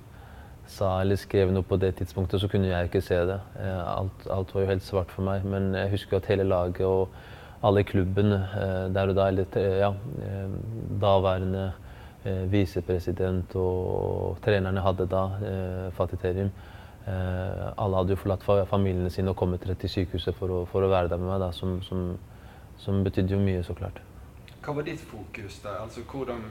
sa 0.65 0.95
eller 1.03 1.21
skrev 1.21 1.51
noe 1.53 1.67
på 1.69 1.77
det 1.77 1.91
tidspunktet, 1.99 2.41
så 2.41 2.49
kunne 2.49 2.71
jeg 2.71 2.89
ikke 2.89 3.03
se 3.05 3.19
det. 3.29 3.37
Alt, 3.61 4.23
alt, 4.33 4.55
var 4.55 4.63
jo 4.63 4.69
helt 4.71 4.83
svart 4.87 5.11
for 5.13 5.27
meg. 5.27 5.45
Men 5.45 5.75
jeg 5.77 5.91
husker 5.93 6.17
at 6.17 6.29
hele 6.33 6.47
laget 6.49 6.87
og 6.89 7.13
alle 7.61 7.83
i 7.85 7.89
klubben 7.89 8.33
der 8.33 9.11
og 9.13 9.19
da, 9.19 9.27
eller 9.29 9.59
ja, 9.77 9.91
daværende 11.03 11.67
eh, 12.25 12.45
visepresident 12.51 13.55
og 13.61 14.41
trenerne 14.45 14.83
hadde 14.85 15.07
da, 15.11 15.25
eh, 15.41 15.93
Fatih 15.97 16.21
Terim. 16.21 16.51
Eh, 17.07 17.73
alle 17.77 17.97
hadde 17.97 18.15
jo 18.15 18.17
forlatt 18.17 18.45
familiene 18.69 19.11
sine 19.13 19.35
og 19.35 19.37
kommet 19.37 19.67
rett 19.69 19.83
til 19.85 19.91
sykehuset 19.93 20.37
for 20.39 20.49
å, 20.49 20.61
for 20.65 20.87
å 20.87 20.89
være 20.89 21.11
der 21.13 21.21
med 21.21 21.29
meg, 21.29 21.43
da, 21.43 21.51
som, 21.53 21.77
som, 21.85 22.15
som, 22.81 23.03
betydde 23.05 23.37
jo 23.37 23.41
mye, 23.43 23.65
så 23.67 23.77
klart. 23.77 24.01
Hva 24.65 24.73
var 24.79 24.87
ditt 24.87 25.03
fokus 25.05 25.59
der? 25.61 25.83
Altså, 25.85 26.01
hvordan, 26.09 26.47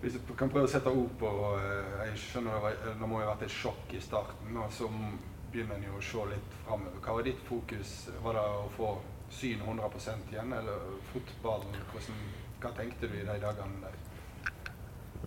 hvis 0.00 0.16
du 0.16 0.32
kan 0.38 0.48
prøve 0.48 0.70
å 0.70 0.72
sette 0.72 0.88
ord 0.88 1.12
på 1.20 1.32
eh, 1.58 2.06
Jeg 2.06 2.22
skjønner 2.22 2.64
det, 2.70 2.94
må 3.04 3.20
jo 3.20 3.26
ha 3.26 3.34
vært 3.34 3.44
et 3.44 3.52
sjokk 3.52 3.92
i 3.92 4.00
starten, 4.00 4.56
og 4.56 4.72
så 4.72 4.88
begynner 5.52 5.76
en 5.76 5.84
jo 5.90 5.98
å 6.00 6.06
se 6.08 6.24
litt 6.32 6.56
framover. 6.64 6.96
Hva 7.04 7.18
var 7.18 7.28
ditt 7.28 7.44
fokus? 7.44 7.92
Var 8.24 8.40
det 8.40 8.46
å 8.56 8.64
få 8.78 8.94
syn 9.34 9.60
100% 9.68 10.32
igjen, 10.32 10.56
eller 10.62 10.88
fotballen? 11.12 11.76
Hvordan, 11.92 12.24
hva 12.64 12.72
tenkte 12.80 13.12
du 13.12 13.20
i 13.20 13.28
de 13.28 13.36
dagene 13.44 13.84
der? 13.84 14.00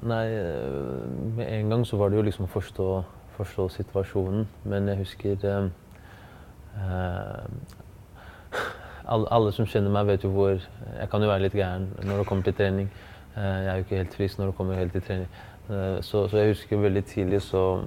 Nei, 0.02 0.26
eh, 0.28 1.08
med 1.38 1.48
en 1.48 1.70
gang 1.70 1.86
så 1.88 1.98
var 1.98 2.10
det 2.10 2.18
jo 2.18 2.22
liksom 2.28 2.48
forstå, 2.48 3.04
forstå 3.38 3.70
situasjonen. 3.70 4.48
Men 4.64 4.88
jeg 4.88 4.98
husker 4.98 5.46
eh, 5.46 5.76
alle, 9.08 9.28
alle, 9.32 9.52
som 9.52 9.66
kjenner 9.66 9.92
meg, 9.92 10.08
vet 10.08 10.24
jo 10.24 10.30
hvor 10.36 10.50
Jeg 11.00 11.10
kan 11.12 11.22
jo 11.22 11.30
være 11.30 11.46
litt 11.46 11.56
gæren 11.56 11.90
når 12.04 12.18
det 12.18 12.28
kommer 12.28 12.44
til 12.44 12.54
trening. 12.54 12.92
Eh, 13.38 13.44
jeg 13.44 13.70
er 13.72 13.76
jo 13.76 13.86
ikke 13.86 14.02
helt 14.02 14.16
frisk 14.16 14.40
når 14.40 14.46
det 14.52 14.56
kommer 14.56 14.76
helt 14.76 14.92
til 14.92 15.02
trening. 15.02 15.28
Eh, 15.70 15.98
så, 16.02 16.28
så, 16.28 16.38
jeg 16.38 16.48
husker 16.54 16.78
veldig 16.78 17.06
tidlig, 17.06 17.42
så 17.42 17.82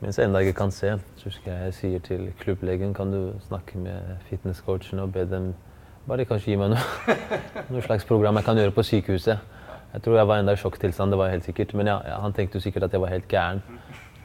mens 0.00 0.18
jeg 0.18 0.28
ennå 0.28 0.38
ikke 0.38 0.52
kan 0.52 0.70
se, 0.70 0.94
så 1.16 1.24
husker 1.24 1.52
jeg 1.52 1.64
jeg 1.64 1.74
sier 1.74 1.98
til 1.98 2.32
klubblegen 2.40 2.94
kan 2.94 3.12
du 3.12 3.32
snakke 3.48 3.78
med 3.78 4.16
fitnesscoachen 4.28 4.98
og 4.98 5.12
be 5.12 5.26
dem 5.28 5.54
bare 6.08 6.24
kanskje 6.24 6.52
gi 6.52 6.56
meg 6.56 6.72
noe, 6.72 7.16
noe 7.72 7.82
slags 7.84 8.04
program 8.08 8.38
jeg 8.40 8.44
kan 8.44 8.56
gjøre 8.56 8.74
på 8.74 8.82
sykehuset. 8.82 9.38
Jeg 9.92 10.02
tror 10.02 10.16
jeg 10.16 10.28
var 10.30 10.38
enda 10.38 10.52
i 10.54 10.60
sjokktilstand, 10.60 11.10
det 11.10 11.18
var 11.18 11.26
jeg 11.28 11.38
helt 11.38 11.48
sikkert. 11.48 11.74
Men 11.74 11.90
ja, 11.90 11.98
han 12.22 12.32
tenkte 12.32 12.58
jo 12.58 12.62
sikkert 12.62 12.86
at 12.86 12.92
jeg 12.94 13.02
var 13.02 13.10
helt 13.10 13.28
gæren. 13.28 13.62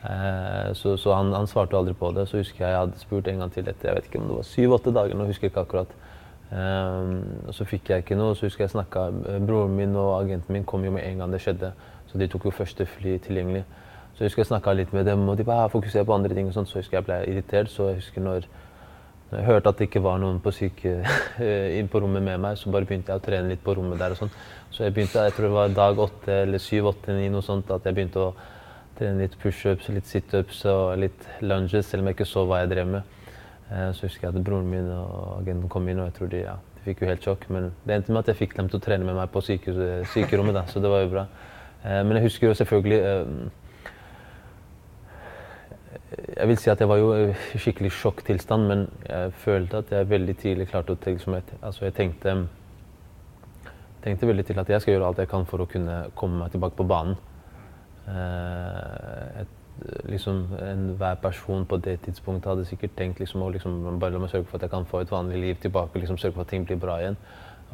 Eh, 0.06 0.74
så, 0.78 0.98
så 0.98 1.14
han, 1.14 1.34
han, 1.34 1.48
svarte 1.48 1.78
aldri 1.78 1.94
på 1.94 2.12
det. 2.12 2.28
Så 2.30 2.38
husker 2.38 2.66
jeg 2.66 2.74
jeg 2.74 2.80
hadde 2.80 3.00
spurt 3.00 3.28
en 3.28 3.42
gang 3.42 3.54
til 3.54 3.70
etter 3.70 3.90
jeg 3.90 3.98
vet 3.98 4.10
ikke 4.10 4.22
om 4.22 4.28
det 4.30 4.36
var 4.36 4.50
syv-åtte 4.50 4.94
dager. 4.94 5.18
nå 5.18 5.26
husker 5.26 5.48
jeg 5.48 5.54
ikke 5.54 5.66
akkurat. 5.66 5.96
Eh, 6.52 7.52
så 7.52 7.66
fikk 7.66 7.90
jeg 7.90 8.06
ikke 8.06 8.20
noe. 8.20 8.36
Så 8.36 8.46
husker 8.46 8.66
jeg 8.68 8.76
snakka 8.76 9.08
eh, 9.32 9.40
Broren 9.48 9.74
min 9.78 9.96
og 9.98 10.20
agenten 10.20 10.54
min 10.54 10.68
kom 10.68 10.86
jo 10.86 10.94
med 10.94 11.08
en 11.08 11.24
gang 11.24 11.34
det 11.34 11.42
skjedde. 11.42 11.74
Så 12.12 12.22
de 12.22 12.28
tok 12.30 12.46
jo 12.46 12.54
første 12.54 12.86
fly 12.86 13.18
tilgjengelig. 13.26 13.66
Så 14.16 14.24
jeg 14.24 14.30
husker 14.30 14.46
jeg 14.46 14.52
snakka 14.54 14.72
litt 14.78 14.94
med 14.96 15.10
dem, 15.10 15.26
og 15.28 15.36
de 15.38 15.44
bare 15.44 15.70
fokuserte 15.70 16.06
på 16.08 16.14
andre 16.14 16.36
ting. 16.36 16.48
og 16.48 16.54
sånt, 16.54 16.70
Så 16.70 16.78
jeg 16.78 16.86
husker 16.86 16.98
jeg 16.98 17.06
ble 17.06 17.18
irritert. 17.32 17.70
Så 17.70 17.90
jeg 17.90 18.04
husker 18.04 18.22
når 18.22 18.46
jeg 19.32 19.46
hørte 19.48 19.72
at 19.72 19.80
det 19.80 19.88
ikke 19.90 20.04
var 20.06 20.20
noen 20.22 20.38
på 20.44 20.54
syke 20.54 21.00
inn 21.80 21.88
på 21.92 22.02
rommet 22.04 22.24
med 22.24 22.42
meg, 22.44 22.60
så 22.60 22.72
bare 22.74 22.88
begynte 22.88 23.12
jeg 23.12 23.22
å 23.22 23.26
trene 23.26 23.50
litt 23.52 23.64
på 23.66 23.74
rommet 23.78 24.00
der 24.00 24.14
og 24.14 24.20
sånn. 24.20 24.34
Så 24.72 24.86
jeg 24.86 24.94
begynte, 24.94 25.24
jeg 25.24 25.34
tror 25.34 25.48
det 25.48 25.56
var 25.56 25.74
dag 25.76 26.00
åtte 26.06 26.38
eller 26.44 26.62
syv, 26.62 26.92
åtte, 26.92 27.16
ni, 27.16 27.30
noe 27.34 27.46
sånt, 27.46 27.72
at 27.74 27.86
jeg 27.88 27.96
begynte 27.96 28.22
å 28.22 28.30
trene 29.00 29.26
litt 29.26 29.36
pushups, 29.42 29.90
litt 29.92 30.08
situps 30.08 30.62
og 30.72 30.96
litt 31.02 31.28
lunges, 31.44 31.90
selv 31.90 32.04
om 32.04 32.10
jeg 32.10 32.18
ikke 32.20 32.30
så 32.30 32.46
hva 32.48 32.62
jeg 32.64 32.72
drev 32.76 32.94
med. 32.98 33.16
Eh, 33.72 33.90
så 33.96 34.06
husker 34.06 34.28
jeg 34.28 34.36
at 34.36 34.46
broren 34.46 34.70
min 34.70 34.88
og 34.94 35.42
agenten 35.42 35.72
kom 35.72 35.90
inn, 35.90 36.00
og 36.04 36.10
jeg 36.12 36.18
tror 36.20 36.32
de, 36.32 36.42
ja, 36.46 36.56
de 36.78 36.86
fikk 36.86 37.04
jo 37.04 37.10
helt 37.10 37.28
sjokk. 37.28 37.48
Men 37.56 37.72
det 37.84 37.98
endte 37.98 38.14
med 38.14 38.24
at 38.24 38.32
jeg 38.32 38.42
fikk 38.44 38.56
dem 38.60 38.72
til 38.72 38.80
å 38.80 38.86
trene 38.86 39.08
med 39.08 39.18
meg 39.18 39.32
på 39.34 39.44
sykerommet, 39.48 40.56
da, 40.56 40.66
så 40.72 40.84
det 40.84 40.92
var 40.92 41.06
jo 41.06 41.14
bra. 41.16 41.28
Eh, 41.84 42.02
men 42.06 42.20
jeg 42.20 42.28
husker 42.30 42.52
jo 42.52 42.58
selvfølgelig 42.62 43.00
eh, 43.02 43.64
Jeg 46.16 46.48
vil 46.48 46.58
si 46.58 46.70
at 46.72 46.80
jeg 46.80 46.88
var 46.88 47.00
jo 47.02 47.10
i 47.18 47.60
skikkelig 47.60 47.92
sjokktilstand, 47.92 48.68
men 48.70 48.86
jeg 49.10 49.34
følte 49.42 49.82
at 49.82 49.92
jeg 49.92 50.10
veldig 50.10 50.36
tidlig 50.40 50.68
klarte 50.70 50.96
å 50.96 51.00
tenke 51.02 51.24
som 51.24 51.36
jeg, 51.36 51.58
altså 51.60 51.88
jeg 51.88 51.96
tenkte, 51.98 52.36
tenkte 54.04 54.30
veldig 54.30 54.46
til 54.48 54.62
at 54.62 54.70
jeg 54.72 54.84
skal 54.84 54.96
gjøre 54.96 55.10
alt 55.10 55.20
jeg 55.24 55.32
kan 55.32 55.48
for 55.50 55.64
å 55.64 55.68
kunne 55.68 55.98
komme 56.16 56.40
meg 56.44 56.54
tilbake 56.54 56.78
på 56.80 56.88
banen. 56.88 57.18
Et, 59.42 59.54
liksom 60.08 60.46
Enhver 60.62 61.18
person 61.20 61.66
på 61.68 61.80
det 61.84 61.98
tidspunktet 62.06 62.48
hadde 62.52 62.68
sikkert 62.70 62.94
tenkt 62.96 63.20
liksom, 63.20 63.42
å 63.44 63.50
liksom, 63.52 63.82
bare 64.00 64.16
la 64.16 64.22
meg 64.24 64.32
sørge 64.32 64.48
for 64.48 64.60
at 64.60 64.68
jeg 64.68 64.72
kan 64.72 64.88
få 64.88 65.02
et 65.04 65.12
vanlig 65.12 65.42
liv 65.42 65.58
tilbake. 65.62 66.00
liksom 66.00 66.20
Sørge 66.22 66.38
for 66.38 66.46
at 66.46 66.54
ting 66.54 66.68
blir 66.68 66.80
bra 66.80 67.00
igjen. 67.02 67.18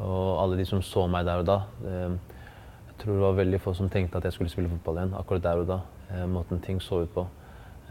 Og 0.02 0.40
alle 0.42 0.58
de 0.58 0.66
som 0.66 0.82
så 0.82 1.04
meg 1.06 1.26
der 1.28 1.42
og 1.42 1.46
da 1.46 1.58
Jeg 1.76 2.96
tror 2.98 3.12
det 3.12 3.22
var 3.22 3.36
veldig 3.38 3.60
få 3.60 3.74
som 3.76 3.90
tenkte 3.92 4.18
at 4.18 4.24
jeg 4.24 4.32
skulle 4.32 4.50
spille 4.50 4.72
fotball 4.72 4.98
igjen 4.98 5.14
akkurat 5.20 5.46
der 5.46 5.62
og 5.62 5.68
da. 5.68 5.78
Måten 6.26 6.60
ting 6.60 6.82
så 6.82 7.04
ut 7.04 7.14
på. 7.14 7.26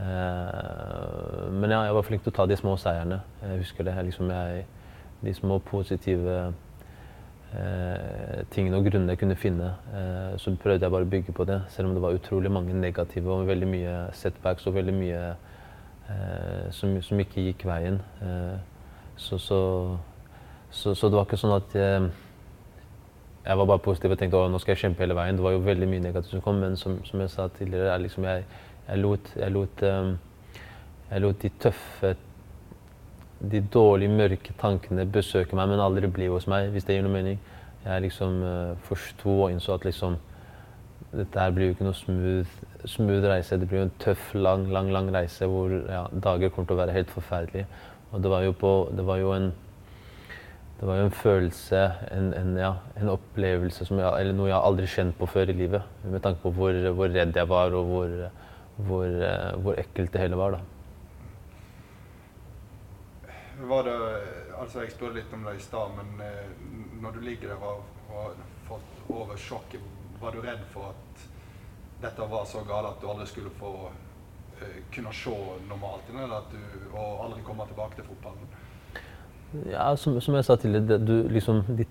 Eh, 0.01 1.51
men 1.51 1.71
ja, 1.71 1.83
jeg 1.85 1.95
var 1.95 2.05
flink 2.07 2.23
til 2.25 2.33
å 2.33 2.37
ta 2.39 2.47
de 2.49 2.57
små 2.57 2.75
seierne. 2.81 3.21
Jeg 3.43 3.61
husker 3.61 3.85
det. 3.85 3.95
Liksom 4.07 4.31
jeg, 4.33 4.65
de 5.21 5.33
små 5.37 5.59
positive 5.65 6.37
eh, 7.53 8.41
tingene 8.53 8.79
og 8.79 8.87
grunnene 8.87 9.13
jeg 9.13 9.21
kunne 9.21 9.37
finne. 9.39 9.69
Eh, 9.93 10.33
så 10.41 10.55
prøvde 10.55 10.87
jeg 10.87 10.95
bare 10.95 11.07
å 11.07 11.11
bygge 11.11 11.35
på 11.37 11.45
det, 11.49 11.61
selv 11.69 11.89
om 11.89 11.95
det 11.97 12.03
var 12.03 12.17
utrolig 12.17 12.51
mange 12.51 12.73
negative 12.73 13.31
og 13.31 13.47
veldig 13.49 13.69
mye 13.69 13.95
setbacks 14.17 14.67
og 14.67 14.77
veldig 14.79 14.97
mye 14.97 15.21
eh, 15.29 16.65
som, 16.73 16.97
som, 17.05 17.21
ikke 17.21 17.45
gikk 17.49 17.67
veien. 17.69 18.01
Eh, 18.25 18.57
så, 19.17 19.37
så, 19.37 19.61
så, 20.71 20.95
så, 20.95 21.07
det 21.07 21.19
var 21.19 21.27
ikke 21.27 21.41
sånn 21.41 21.57
at 21.59 21.77
jeg, 21.77 22.09
jeg 23.45 23.57
var 23.57 23.69
bare 23.69 23.85
positiv 23.85 24.15
og 24.15 24.19
tenkte 24.21 24.41
å 24.41 24.49
nå 24.49 24.59
skal 24.61 24.75
jeg 24.75 24.85
kjempe 24.87 25.05
hele 25.05 25.17
veien. 25.17 25.37
Det 25.37 25.45
var 25.45 25.55
jo 25.57 25.63
veldig 25.65 25.89
mye 25.91 26.07
negativt 26.07 26.33
som 26.33 26.45
kom, 26.45 26.61
men 26.63 26.77
som, 26.79 26.97
som 27.05 27.21
jeg 27.21 27.33
sa 27.33 27.47
tidligere, 27.53 27.93
er 27.93 28.05
liksom 28.05 28.25
jeg 28.29 28.49
jeg 28.87 29.01
lot, 29.03 29.31
jeg 29.37 29.51
lot, 29.55 29.83
um, 29.87 30.11
jeg 31.11 31.23
lot 31.23 31.41
de 31.41 31.51
tøffe, 31.61 32.15
de 33.51 33.61
dårlige, 33.73 34.13
mørke 34.13 34.53
tankene 34.61 35.05
besøke 35.09 35.57
meg, 35.57 35.71
men 35.71 35.81
aldri 35.81 36.09
bli 36.11 36.27
hos 36.29 36.47
meg, 36.51 36.69
hvis 36.73 36.85
det 36.85 36.97
gir 36.97 37.05
noe 37.05 37.15
mening. 37.15 37.39
Jeg 37.85 38.03
liksom 38.05 38.41
uh, 38.45 38.75
forsto 38.85 39.37
og 39.45 39.53
innså 39.53 39.73
at 39.79 39.87
liksom 39.87 40.19
dette 41.11 41.39
her 41.39 41.51
blir 41.51 41.67
jo 41.71 41.75
ikke 41.75 41.87
noe 41.87 41.97
smooth, 41.97 42.59
smooth, 42.87 43.25
reise. 43.27 43.57
Det 43.59 43.67
blir 43.67 43.81
jo 43.81 43.87
en 43.89 43.97
tøff, 43.99 44.29
lang, 44.37 44.67
lang 44.71 44.91
lang 44.93 45.09
reise 45.11 45.47
hvor 45.49 45.73
ja, 45.73 46.05
dager 46.13 46.53
kommer 46.53 46.69
til 46.69 46.77
å 46.77 46.81
være 46.83 46.95
helt 46.95 47.11
forferdelige. 47.11 47.67
Og 48.11 48.23
det 48.23 48.31
var 48.31 48.45
jo, 48.45 48.53
på, 48.55 48.71
det 48.95 49.05
var 49.07 49.19
jo 49.19 49.33
en 49.35 49.51
det 50.81 50.87
var 50.89 50.97
jo 50.97 51.03
en 51.05 51.13
følelse, 51.13 51.81
en, 52.09 52.31
en, 52.33 52.55
ja, 52.57 52.71
en 52.97 53.11
opplevelse 53.13 53.85
jeg, 53.85 53.99
eller 54.01 54.33
noe 54.33 54.47
jeg 54.49 54.57
aldri 54.57 54.87
kjent 54.89 55.13
på 55.19 55.27
før 55.29 55.51
i 55.51 55.55
livet. 55.59 55.83
Med 56.09 56.23
tanke 56.23 56.41
på 56.41 56.49
hvor, 56.57 56.73
hvor 56.97 57.11
redd 57.13 57.37
jeg 57.37 57.49
var, 57.51 57.75
og 57.77 57.91
hvor, 57.91 58.15
hvor, 58.77 59.05
eh, 59.05 59.55
hvor, 59.63 59.79
ekkelt 59.79 60.13
det 60.13 60.21
hele 60.21 60.39
var. 60.39 60.51
da. 60.51 60.59
Var 63.61 63.83
det, 63.83 63.97
altså 64.57 64.81
Jeg 64.81 64.91
spurte 64.91 65.15
litt 65.19 65.33
om 65.33 65.43
det 65.45 65.55
i 65.57 65.63
stad, 65.63 65.97
men 65.97 66.21
eh, 66.25 66.47
når 67.01 67.11
du 67.11 67.19
ligger 67.25 67.53
der 67.53 67.65
og 67.65 67.83
har 68.09 68.37
fått 68.67 69.09
over 69.09 69.37
sjokket, 69.37 69.81
var 70.21 70.31
du 70.31 70.41
redd 70.41 70.63
for 70.73 70.93
at 70.93 71.27
dette 72.01 72.27
var 72.29 72.45
så 72.45 72.63
galt 72.65 72.87
at 72.89 73.01
du 73.01 73.09
aldri 73.09 73.27
skulle 73.29 73.51
få 73.59 73.71
uh, 73.89 74.77
kunne 74.93 75.13
se 75.13 75.33
normalt 75.69 76.09
eller 76.09 76.33
at 76.37 76.53
du, 76.53 76.61
og 76.93 77.25
aldri 77.25 77.41
komme 77.45 77.65
tilbake 77.69 77.97
til 77.97 78.07
fotballen? 78.09 78.47
Ja, 79.69 79.95
som, 79.97 80.21
som 80.21 80.37
jeg 80.37 80.45
sa 80.47 80.55
tidligere, 80.55 80.97
du, 80.97 81.27
liksom, 81.29 81.61
de, 81.77 81.85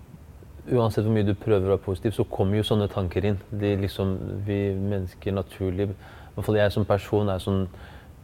uansett 0.69 1.05
hvor 1.05 1.13
mye 1.13 1.27
du 1.27 1.35
prøver 1.37 1.67
å 1.67 1.75
være 1.75 1.85
positiv, 1.85 2.15
så 2.15 2.25
kommer 2.25 2.57
jo 2.57 2.65
sånne 2.65 2.89
tanker 2.91 3.27
inn. 3.29 3.37
De, 3.51 3.75
liksom, 3.81 4.15
vi 4.47 4.59
mennesker 4.77 5.35
naturlig 5.35 5.91
hvert 6.35 6.47
fall 6.47 6.59
jeg 6.59 6.73
som 6.73 6.85
person 6.87 7.29
er 7.29 7.41
sånn 7.43 7.65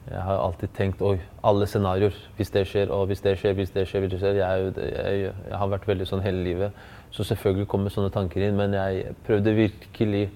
Jeg 0.07 0.21
har 0.23 0.37
alltid 0.39 0.71
tenkt 0.71 1.01
oi, 1.03 1.17
alle 1.43 1.65
scenarioer. 1.67 2.15
Hvis 2.37 2.53
det 2.53 2.61
skjer, 2.69 2.91
og 2.95 3.09
hvis 3.09 3.19
det 3.25 3.33
skjer, 3.41 3.57
hvis 3.57 3.73
det 3.75 3.83
skjer. 3.89 4.05
hvis 4.05 4.13
det 4.13 4.19
skjer. 4.21 4.37
Jeg, 4.39 4.69
jeg, 4.79 5.33
jeg 5.49 5.57
har 5.59 5.67
vært 5.67 5.87
veldig 5.89 6.07
sånn 6.07 6.23
hele 6.23 6.45
livet. 6.45 6.85
Så 7.11 7.25
selvfølgelig 7.27 7.67
kommer 7.67 7.91
sånne 7.91 8.13
tanker 8.15 8.45
inn. 8.45 8.55
Men 8.55 8.71
jeg 8.71 9.17
prøvde 9.27 9.51
virkelig 9.57 10.29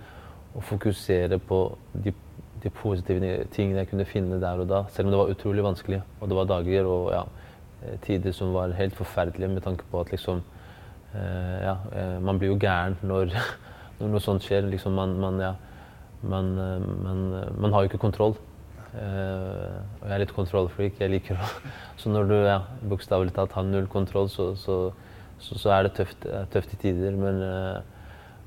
å 0.60 0.64
fokusere 0.68 1.40
på 1.48 1.62
de, 2.04 2.12
de 2.64 2.74
positive 2.82 3.32
tingene 3.56 3.86
jeg 3.86 3.92
kunne 3.94 4.10
finne 4.10 4.42
der 4.44 4.60
og 4.60 4.68
da. 4.68 4.84
Selv 4.92 5.08
om 5.08 5.16
det 5.16 5.22
var 5.22 5.32
utrolig 5.38 5.64
vanskelig. 5.64 6.02
Og 6.20 6.28
det 6.28 6.40
var 6.42 6.52
dager 6.52 6.92
og 6.92 7.10
ja, 7.16 7.24
tider 8.04 8.36
som 8.36 8.54
var 8.54 8.76
helt 8.78 8.96
forferdelige 8.98 9.56
med 9.56 9.64
tanke 9.66 9.88
på 9.92 10.04
at 10.04 10.12
liksom 10.12 10.44
eh, 11.16 11.58
Ja, 11.64 11.76
eh, 11.96 12.18
man 12.20 12.40
blir 12.40 12.52
jo 12.52 12.60
gæren 12.60 13.00
når, 13.02 13.32
når 14.00 14.16
noe 14.16 14.24
sånt 14.24 14.44
skjer. 14.46 14.68
Liksom 14.68 15.00
man, 15.00 15.16
man 15.22 15.40
ja, 15.42 15.56
men, 16.22 16.58
eh, 16.58 16.80
men 17.04 17.34
eh, 17.34 17.52
man 17.58 17.74
har 17.74 17.84
jo 17.84 17.92
ikke 17.92 18.06
kontroll. 18.06 18.38
Uh, 18.92 19.80
og 20.02 20.10
jeg 20.10 20.12
er 20.12 20.20
litt 20.20 20.34
kontrollfreak. 20.36 20.98
Jeg 21.00 21.12
liker 21.14 21.38
å 21.40 21.46
Så 22.02 22.12
når 22.12 22.26
du 22.28 22.34
ja, 22.36 22.58
bokstavelig 22.92 23.32
talt 23.38 23.54
har 23.56 23.64
null 23.64 23.88
kontroll, 23.88 24.28
så, 24.30 24.50
så, 24.60 24.76
så, 25.40 25.60
så 25.62 25.72
er 25.72 25.88
det 25.88 25.94
tøft, 25.96 26.28
tøft, 26.52 26.74
i 26.76 26.80
tider. 26.82 27.16
Men, 27.16 27.40
uh, 27.40 27.80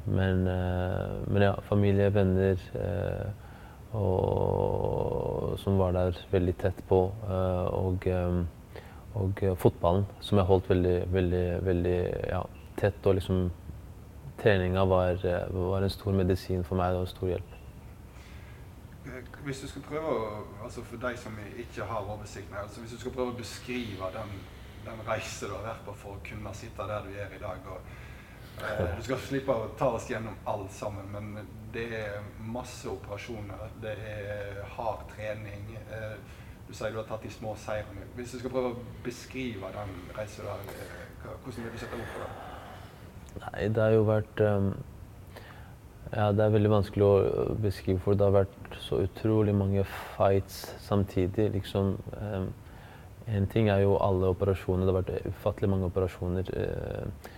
men, 0.04 0.44
uh, 0.44 1.14
men, 1.30 1.46
ja, 1.46 1.54
familie, 1.70 2.10
venner 2.12 2.60
og, 3.94 5.54
som 5.62 5.78
var 5.78 5.94
der 5.94 6.18
veldig 6.32 6.56
tett 6.58 6.80
på. 6.90 6.98
og, 7.30 8.08
og 9.14 9.42
fotballen, 9.62 10.02
som 10.18 10.40
jeg 10.40 10.48
holdt 10.50 10.70
veldig, 10.72 10.96
veldig, 11.14 11.44
veldig 11.62 11.98
ja, 12.32 12.42
tett. 12.82 12.98
Og 13.06 13.20
liksom 13.20 13.44
treninga 14.42 14.84
var, 14.90 15.22
var 15.54 15.86
en 15.86 15.94
stor 15.94 16.12
medisin 16.12 16.66
for 16.66 16.82
meg 16.82 16.98
og 16.98 17.06
en 17.06 17.12
stor 17.14 17.36
hjelp. 17.36 17.53
Hvis 19.44 19.60
du 19.60 19.68
skal 19.68 19.82
prøve 19.84 20.12
å, 20.12 20.28
altså 20.64 20.82
For 20.88 21.00
deg 21.00 21.18
som 21.20 21.36
ikke 21.60 21.84
har 21.88 22.06
oversikten 22.14 22.56
altså 22.56 22.80
hvis 22.80 22.94
du 22.96 23.02
skal 23.02 23.12
prøve 23.12 23.34
å 23.34 23.36
beskrive 23.36 24.08
den, 24.14 24.30
den 24.86 25.02
reise 25.08 25.50
du 25.50 25.52
har 25.52 25.66
vært 25.66 25.82
på 25.84 25.96
for 26.00 26.16
å 26.16 26.22
kunne 26.24 26.54
sitte 26.56 26.86
der 26.88 27.04
du 27.04 27.10
er 27.12 27.34
i 27.36 27.40
dag 27.42 27.68
og, 27.74 27.90
eh, 28.62 28.96
Du 28.96 29.02
skal 29.04 29.20
slippe 29.26 29.52
å 29.52 29.68
ta 29.78 29.90
oss 29.98 30.08
gjennom 30.08 30.38
alt 30.48 30.72
sammen, 30.72 31.10
men 31.12 31.50
det 31.74 31.84
er 31.98 32.24
masse 32.38 32.88
operasjoner. 32.88 33.68
Det 33.82 33.92
er 33.98 34.62
hard 34.76 35.04
trening. 35.10 35.76
Eh, 35.90 36.16
du 36.68 36.72
sier 36.72 36.94
du 36.94 37.00
har 37.02 37.08
tatt 37.08 37.26
de 37.26 37.30
små 37.34 37.56
seirene. 37.60 38.06
Hvis 38.16 38.32
du 38.32 38.38
skal 38.38 38.54
prøve 38.54 38.72
å 38.72 38.82
beskrive 39.04 39.72
den 39.74 39.94
reisen 40.16 40.46
du 40.46 40.50
eh, 40.72 41.36
hvordan 41.44 41.64
vil 41.64 41.72
du 41.72 41.78
sette 41.82 42.00
ord 42.00 42.10
på 42.14 42.24
det? 42.24 42.32
Nei, 43.44 43.68
det 43.68 43.82
har 43.82 43.96
jo 43.96 44.04
vært 44.08 44.44
um 44.46 44.72
ja, 46.12 46.32
det 46.32 46.44
er 46.44 46.52
veldig 46.54 46.70
vanskelig 46.70 47.06
å 47.06 47.46
beskrive, 47.62 48.00
for 48.04 48.18
det 48.18 48.26
har 48.26 48.34
vært 48.34 48.76
så 48.84 49.00
utrolig 49.06 49.54
mange 49.56 49.86
fights 50.16 50.74
samtidig. 50.84 51.48
Liksom, 51.56 51.94
um, 52.20 52.50
en 53.26 53.48
ting 53.50 53.70
er 53.72 53.82
jo 53.82 53.96
alle 54.02 54.30
operasjoner. 54.34 54.84
Det 54.84 54.92
har 54.92 55.00
vært 55.00 55.32
ufattelig 55.32 55.70
mange 55.72 55.88
operasjoner. 55.88 56.52
Uh, 56.52 57.32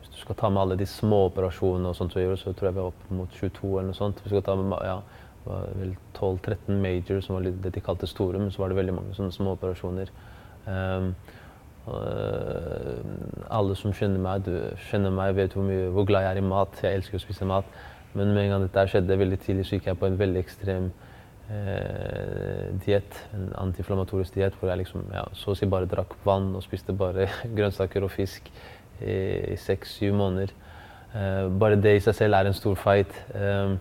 hvis 0.00 0.14
du 0.14 0.22
skal 0.22 0.38
ta 0.38 0.52
med 0.52 0.62
alle 0.62 0.78
de 0.80 0.88
små 0.88 1.26
operasjonene, 1.32 1.90
og 1.90 1.98
sånt, 1.98 2.14
så, 2.14 2.54
tror 2.54 2.70
jeg 2.70 2.78
vi 2.78 2.84
er 2.84 2.88
opp 2.88 3.12
mot 3.12 3.36
22 3.40 3.74
eller 3.74 3.90
noe 3.90 4.00
sånt. 4.00 4.22
Du 4.22 4.32
skal 4.32 4.46
ta 4.46 4.56
med 4.56 4.80
ja, 4.86 4.98
12-13 6.14 6.80
major, 6.80 7.20
som 7.20 7.36
var 7.36 7.46
det 7.50 7.74
de 7.74 7.84
kalte 7.84 8.06
store, 8.06 8.38
men 8.38 8.50
så 8.50 8.62
var 8.62 8.72
det 8.72 8.80
veldig 8.80 8.96
mange 8.96 9.14
sånne 9.18 9.34
små 9.34 9.56
operasjoner. 9.58 10.12
Um, 10.64 11.14
uh, 11.90 13.00
alle 13.50 13.76
som 13.76 13.92
kjenner 13.92 14.22
meg, 14.22 14.46
du, 14.46 14.54
kjenner 14.88 15.12
meg, 15.12 15.34
vet 15.36 15.56
hvor, 15.58 15.66
mye, 15.66 15.90
hvor 15.92 16.06
glad 16.06 16.28
jeg 16.28 16.36
er 16.36 16.44
i 16.44 16.50
mat. 16.54 16.78
Jeg 16.86 17.02
elsker 17.02 17.18
å 17.18 17.26
spise 17.26 17.48
mat. 17.50 17.82
Men 18.12 18.34
med 18.34 18.44
en 18.44 18.52
gang 18.54 18.66
dette 18.66 18.86
skjedde 18.92 19.18
veldig 19.20 19.38
tidlig, 19.40 19.66
så 19.66 19.78
gikk 19.78 19.88
jeg 19.88 20.00
på 20.00 20.08
en 20.08 20.18
veldig 20.20 20.40
ekstrem 20.42 20.90
eh, 21.48 22.66
diett. 22.84 23.20
En 23.36 23.48
antiinflammatorisk 23.64 24.36
diett 24.36 24.58
hvor 24.60 24.72
jeg 24.72 24.82
liksom, 24.82 25.06
ja, 25.14 25.24
så 25.38 25.52
å 25.52 25.58
si 25.58 25.68
bare 25.70 25.88
drakk 25.90 26.14
vann 26.26 26.52
og 26.56 26.64
spiste 26.64 26.94
bare 26.96 27.30
grønnsaker 27.56 28.04
og 28.04 28.12
fisk 28.12 28.52
i 29.02 29.56
seks-syv 29.58 30.14
måneder. 30.18 30.52
Eh, 31.12 31.46
bare 31.60 31.80
det 31.80 31.96
i 31.98 32.04
seg 32.04 32.16
selv 32.16 32.38
er 32.38 32.48
en 32.48 32.56
stor 32.56 32.76
fight. 32.78 33.16
Eh, 33.34 33.76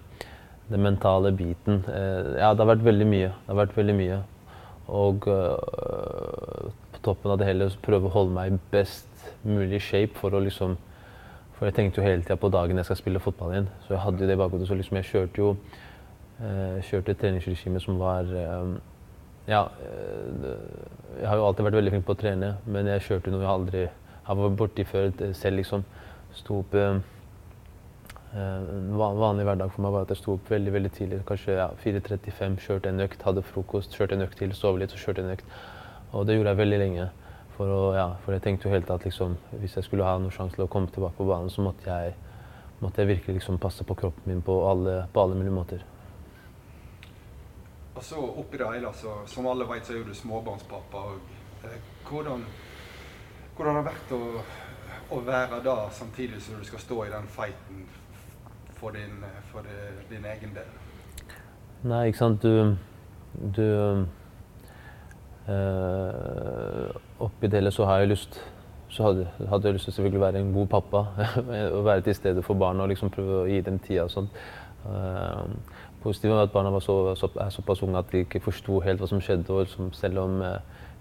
den 0.72 0.84
mentale 0.84 1.32
biten. 1.36 1.84
Eh, 1.88 2.38
ja, 2.40 2.54
det 2.54 2.64
har 2.64 2.72
vært 2.74 2.86
veldig 2.88 3.08
mye. 3.08 3.34
Det 3.34 3.52
har 3.52 3.60
vært 3.66 3.78
veldig 3.78 3.98
mye. 3.98 4.22
Og 4.92 5.28
uh, 5.30 6.68
på 6.92 7.00
toppen 7.06 7.32
av 7.32 7.38
det 7.40 7.46
hele 7.48 7.70
prøve 7.86 8.10
å 8.10 8.12
holde 8.12 8.34
meg 8.36 8.50
i 8.52 8.58
best 8.74 9.30
mulig 9.48 9.80
shape 9.86 10.18
for 10.20 10.36
å 10.36 10.42
liksom 10.44 10.74
For 11.62 11.70
jeg 11.70 11.76
tenkte 11.78 12.02
jo 12.02 12.08
hele 12.08 12.24
tida 12.26 12.40
på 12.42 12.50
dagen 12.50 12.80
jeg 12.80 12.88
skal 12.88 12.98
spille 12.98 13.20
fotball 13.22 13.52
igjen. 13.54 13.68
Så 13.86 13.94
jeg 13.94 14.02
hadde 14.02 14.24
jo 14.24 14.30
det 14.32 14.34
i 14.34 14.40
bakhodet. 14.40 14.66
Så 14.66 14.78
liksom 14.80 14.98
jeg 14.98 15.06
kjørte 15.12 15.44
jo 15.44 15.50
eh, 16.42 16.80
kjørte 16.88 17.14
et 17.14 17.22
treningsregime 17.22 17.82
som 17.84 18.02
var 18.02 18.32
eh, 18.34 18.72
Ja, 19.46 19.60
eh, 19.86 20.48
jeg 21.20 21.28
har 21.30 21.38
jo 21.38 21.46
alltid 21.46 21.68
vært 21.68 21.78
veldig 21.78 21.94
flink 21.94 22.08
på 22.08 22.16
å 22.16 22.20
trene, 22.24 22.50
men 22.66 22.90
jeg 22.90 23.06
kjørte 23.12 23.36
noe 23.36 23.46
jeg 23.46 23.54
aldri 23.54 23.86
har 24.26 24.42
vært 24.42 24.58
borti 24.64 24.88
før 24.90 25.14
selv, 25.38 25.62
liksom. 25.62 25.86
Sto 26.34 26.64
opp 26.64 26.74
En 26.82 28.98
vanlig 28.98 29.46
hverdag 29.46 29.70
for 29.76 29.86
meg 29.86 29.94
var 29.94 30.08
at 30.08 30.16
jeg 30.16 30.24
sto 30.24 30.40
opp 30.40 30.50
veldig 30.50 30.78
veldig 30.80 30.96
tidlig, 30.98 31.24
kanskje 31.30 31.60
ja, 31.60 31.70
4.35, 31.84 32.58
kjørte 32.66 32.90
en 32.90 33.06
økt, 33.06 33.28
hadde 33.28 33.46
frokost, 33.46 33.94
kjørte 33.94 34.18
en 34.18 34.26
økt 34.26 34.40
til, 34.42 34.58
sov 34.58 34.82
litt, 34.82 34.96
så 34.96 35.06
kjørte 35.06 35.28
en 35.28 35.36
økt. 35.36 35.58
Og 36.16 36.26
det 36.26 36.40
gjorde 36.40 36.56
jeg 36.56 36.66
veldig 36.66 36.80
lenge. 36.80 37.12
For, 37.62 37.70
å, 37.70 37.82
ja, 37.94 38.08
for 38.24 38.34
jeg 38.34 38.42
tenkte 38.42 38.66
jo 38.66 38.72
helt 38.74 38.88
at 38.90 39.04
liksom, 39.06 39.36
hvis 39.62 39.76
jeg 39.78 39.86
skulle 39.86 40.06
ha 40.08 40.16
noen 40.18 40.34
sjanse 40.34 40.58
til 40.58 40.64
å 40.64 40.72
komme 40.72 40.90
tilbake 40.90 41.14
på 41.14 41.28
banen, 41.30 41.52
så 41.54 41.62
måtte 41.62 41.86
jeg, 41.86 42.16
måtte 42.82 43.04
jeg 43.04 43.10
virkelig 43.12 43.36
liksom 43.36 43.60
passe 43.62 43.84
på 43.86 43.94
kroppen 44.00 44.32
min 44.32 44.40
på 44.42 44.56
alle, 44.66 44.96
på 45.14 45.22
alle 45.22 45.36
mulige 45.38 45.54
måter. 45.54 45.84
Og 47.94 48.00
så 48.02 48.18
oppi 48.18 48.58
det 48.58 48.70
hele, 48.72 48.90
så, 48.98 49.14
som 49.30 49.46
alle 49.52 49.68
vet, 49.70 49.86
så 49.86 49.94
er 49.94 50.08
du 50.08 50.18
småbarnspappa. 50.18 51.04
Og, 51.12 51.36
eh, 51.70 51.76
hvordan, 52.08 52.42
hvordan 53.60 53.78
har 53.78 53.86
det 53.86 53.92
vært 53.92 54.16
å, 54.18 54.22
å 55.14 55.20
være 55.28 55.60
da, 55.68 55.76
samtidig 56.00 56.42
som 56.42 56.58
du 56.58 56.66
skal 56.66 56.82
stå 56.82 56.98
i 57.04 57.12
den 57.14 57.30
fighten 57.36 57.84
for 58.80 58.98
din, 58.98 59.22
for 59.52 59.70
din 60.10 60.26
egen 60.32 60.58
del? 60.58 60.74
Nei, 61.86 62.08
ikke 62.10 62.24
sant. 62.24 62.42
Du, 62.42 62.74
du 63.54 63.70
Oppi 67.22 67.48
det 67.50 67.58
hele 67.60 67.72
så 67.74 67.86
har 67.90 68.04
jeg 68.04 68.12
lyst 68.14 68.42
så 68.92 69.04
hadde, 69.04 69.28
hadde, 69.50 69.68
jeg 69.68 69.74
lyst 69.74 69.88
til 69.88 69.94
selvfølgelig 69.96 70.20
å 70.20 70.24
være 70.26 70.40
en 70.42 70.54
god 70.54 70.68
pappa. 70.68 71.06
og 71.76 71.86
være 71.86 72.04
til 72.04 72.16
stede 72.16 72.44
for 72.44 72.60
barna 72.60 72.84
og 72.84 72.92
liksom 72.92 73.12
prøve 73.14 73.38
å 73.44 73.48
gi 73.48 73.62
dem 73.64 73.80
tida 73.80 74.04
og 74.04 74.12
sånn. 74.12 74.28
Uh, 74.84 75.78
positivt 76.04 76.34
var 76.34 76.44
at 76.44 76.52
barna 76.52 76.74
var 76.74 76.84
så, 76.84 76.96
så, 77.16 77.30
er 77.40 77.54
såpass 77.54 77.84
unge 77.86 78.02
at 78.02 78.12
de 78.12 78.26
ikke 78.26 78.42
forsto 78.44 78.82
helt 78.84 79.00
hva 79.00 79.08
som 79.08 79.22
skjedde. 79.24 79.48
og 79.54 79.64
liksom, 79.64 79.94
Selv 79.96 80.26
om 80.26 80.42
uh, 80.44 80.58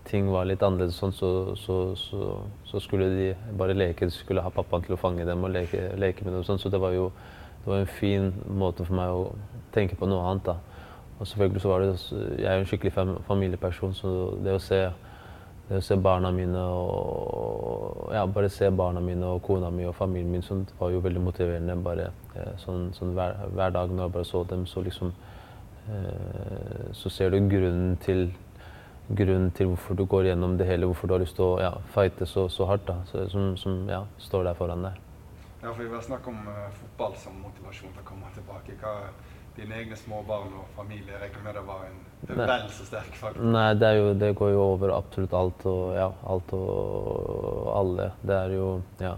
ting 0.07 0.31
var 0.31 0.47
litt 0.47 0.63
annerledes, 0.63 1.01
sånn, 1.03 1.17
så, 1.17 1.33
så, 1.59 1.81
så, 2.71 2.85
skulle 2.85 3.11
de 3.17 3.29
bare 3.59 3.75
leke. 3.75 4.07
De 4.07 4.15
skulle 4.15 4.45
ha 4.45 4.55
pappaen 4.55 4.87
til 4.87 4.95
å 4.95 5.01
fange 5.01 5.27
dem 5.27 5.43
og 5.43 5.55
leke, 5.57 5.89
leke 5.99 6.27
med 6.27 6.39
dem. 6.39 6.47
Sånn. 6.47 6.63
Så 6.63 6.71
det 6.71 6.83
var 6.83 6.95
jo 6.95 7.11
det 7.65 7.69
var 7.69 7.83
en 7.83 7.91
fin 7.99 8.31
måte 8.57 8.87
for 8.87 8.97
meg 8.97 9.11
å 9.13 9.25
tenke 9.75 9.99
på 9.99 10.07
noe 10.09 10.31
annet. 10.31 10.47
da. 10.47 10.70
Og 11.21 11.29
selvfølgelig 11.29 11.61
så 11.61 11.69
var 11.69 11.85
det, 11.85 11.95
Jeg 12.39 12.49
er 12.49 12.55
jo 12.55 12.61
en 12.61 12.67
skikkelig 12.67 12.93
familieperson, 13.29 13.95
så 13.95 14.11
det 14.45 14.57
å 14.57 14.59
se 14.59 14.83
det 15.71 15.79
å 15.79 15.83
se 15.87 15.95
barna 16.03 16.33
mine 16.35 16.59
og 16.59 18.09
ja, 18.11 18.25
bare 18.27 18.49
se 18.51 18.67
barna 18.75 18.99
mine 19.01 19.27
og 19.37 19.45
kona 19.47 19.69
mi 19.71 19.85
og 19.87 19.95
familien 19.95 20.33
min 20.35 20.43
sånn, 20.43 20.65
var 20.81 20.91
jo 20.91 21.03
veldig 21.05 21.23
motiverende. 21.23 21.77
bare 21.85 22.09
eh, 22.35 22.57
sånn, 22.59 22.89
sånn 22.97 23.13
hver, 23.15 23.37
hver, 23.55 23.71
dag 23.77 23.93
når 23.93 24.03
jeg 24.03 24.15
bare 24.17 24.27
så 24.27 24.43
dem, 24.51 24.65
så 24.67 24.83
liksom 24.83 25.13
eh, 25.87 26.91
Så 26.93 27.13
ser 27.15 27.31
du 27.31 27.39
grunnen 27.49 27.97
til 28.03 28.33
grunnen 29.15 29.51
til 29.55 29.71
hvorfor 29.71 29.95
du 29.95 30.05
går 30.07 30.27
gjennom 30.31 30.59
det 30.59 30.67
hele, 30.67 30.87
hvorfor 30.87 31.07
du 31.07 31.15
har 31.15 31.23
lyst 31.23 31.39
til 31.39 31.45
å 31.45 31.61
ja, 31.63 31.71
fighte 31.95 32.27
så, 32.27 32.49
så 32.49 32.67
hardt. 32.67 32.87
da, 32.87 32.99
så, 33.07 33.29
som, 33.31 33.57
som 33.57 33.89
ja, 33.89 34.05
står 34.19 34.51
der 34.51 34.59
foran 34.59 34.83
deg. 34.87 34.99
Ja, 35.63 35.71
for 35.71 35.83
Vi 35.83 35.95
har 35.95 36.03
snakket 36.03 36.29
om 36.35 36.47
uh, 36.49 36.67
fotball 36.73 37.17
som 37.19 37.39
motivasjon 37.43 37.95
til 37.95 38.03
å 38.03 38.07
komme 38.11 38.31
tilbake. 38.35 38.75
Hva 38.81 38.95
dine 39.57 39.81
egne 39.83 39.97
små 39.99 40.23
barn 40.29 40.53
og 40.59 40.69
familie? 40.77 41.13
Jeg 41.13 41.23
regner 41.23 41.45
med 41.45 41.55
det 41.59 41.65
var 41.67 41.87
en 41.89 42.01
vel 42.29 42.69
så 42.75 42.87
sterk 42.87 43.17
faktor? 43.17 43.45
Nei, 43.45 43.73
det, 43.79 43.91
jo, 43.97 44.13
det, 44.19 44.35
går 44.37 44.53
jo 44.55 44.61
over 44.75 44.93
absolutt 44.95 45.35
alt 45.37 45.65
og 45.71 45.97
ja, 45.97 46.11
alt 46.35 46.53
og 46.57 47.73
alle. 47.79 48.11
Det 48.23 48.37
er 48.37 48.55
jo 48.57 48.69
ja. 49.01 49.17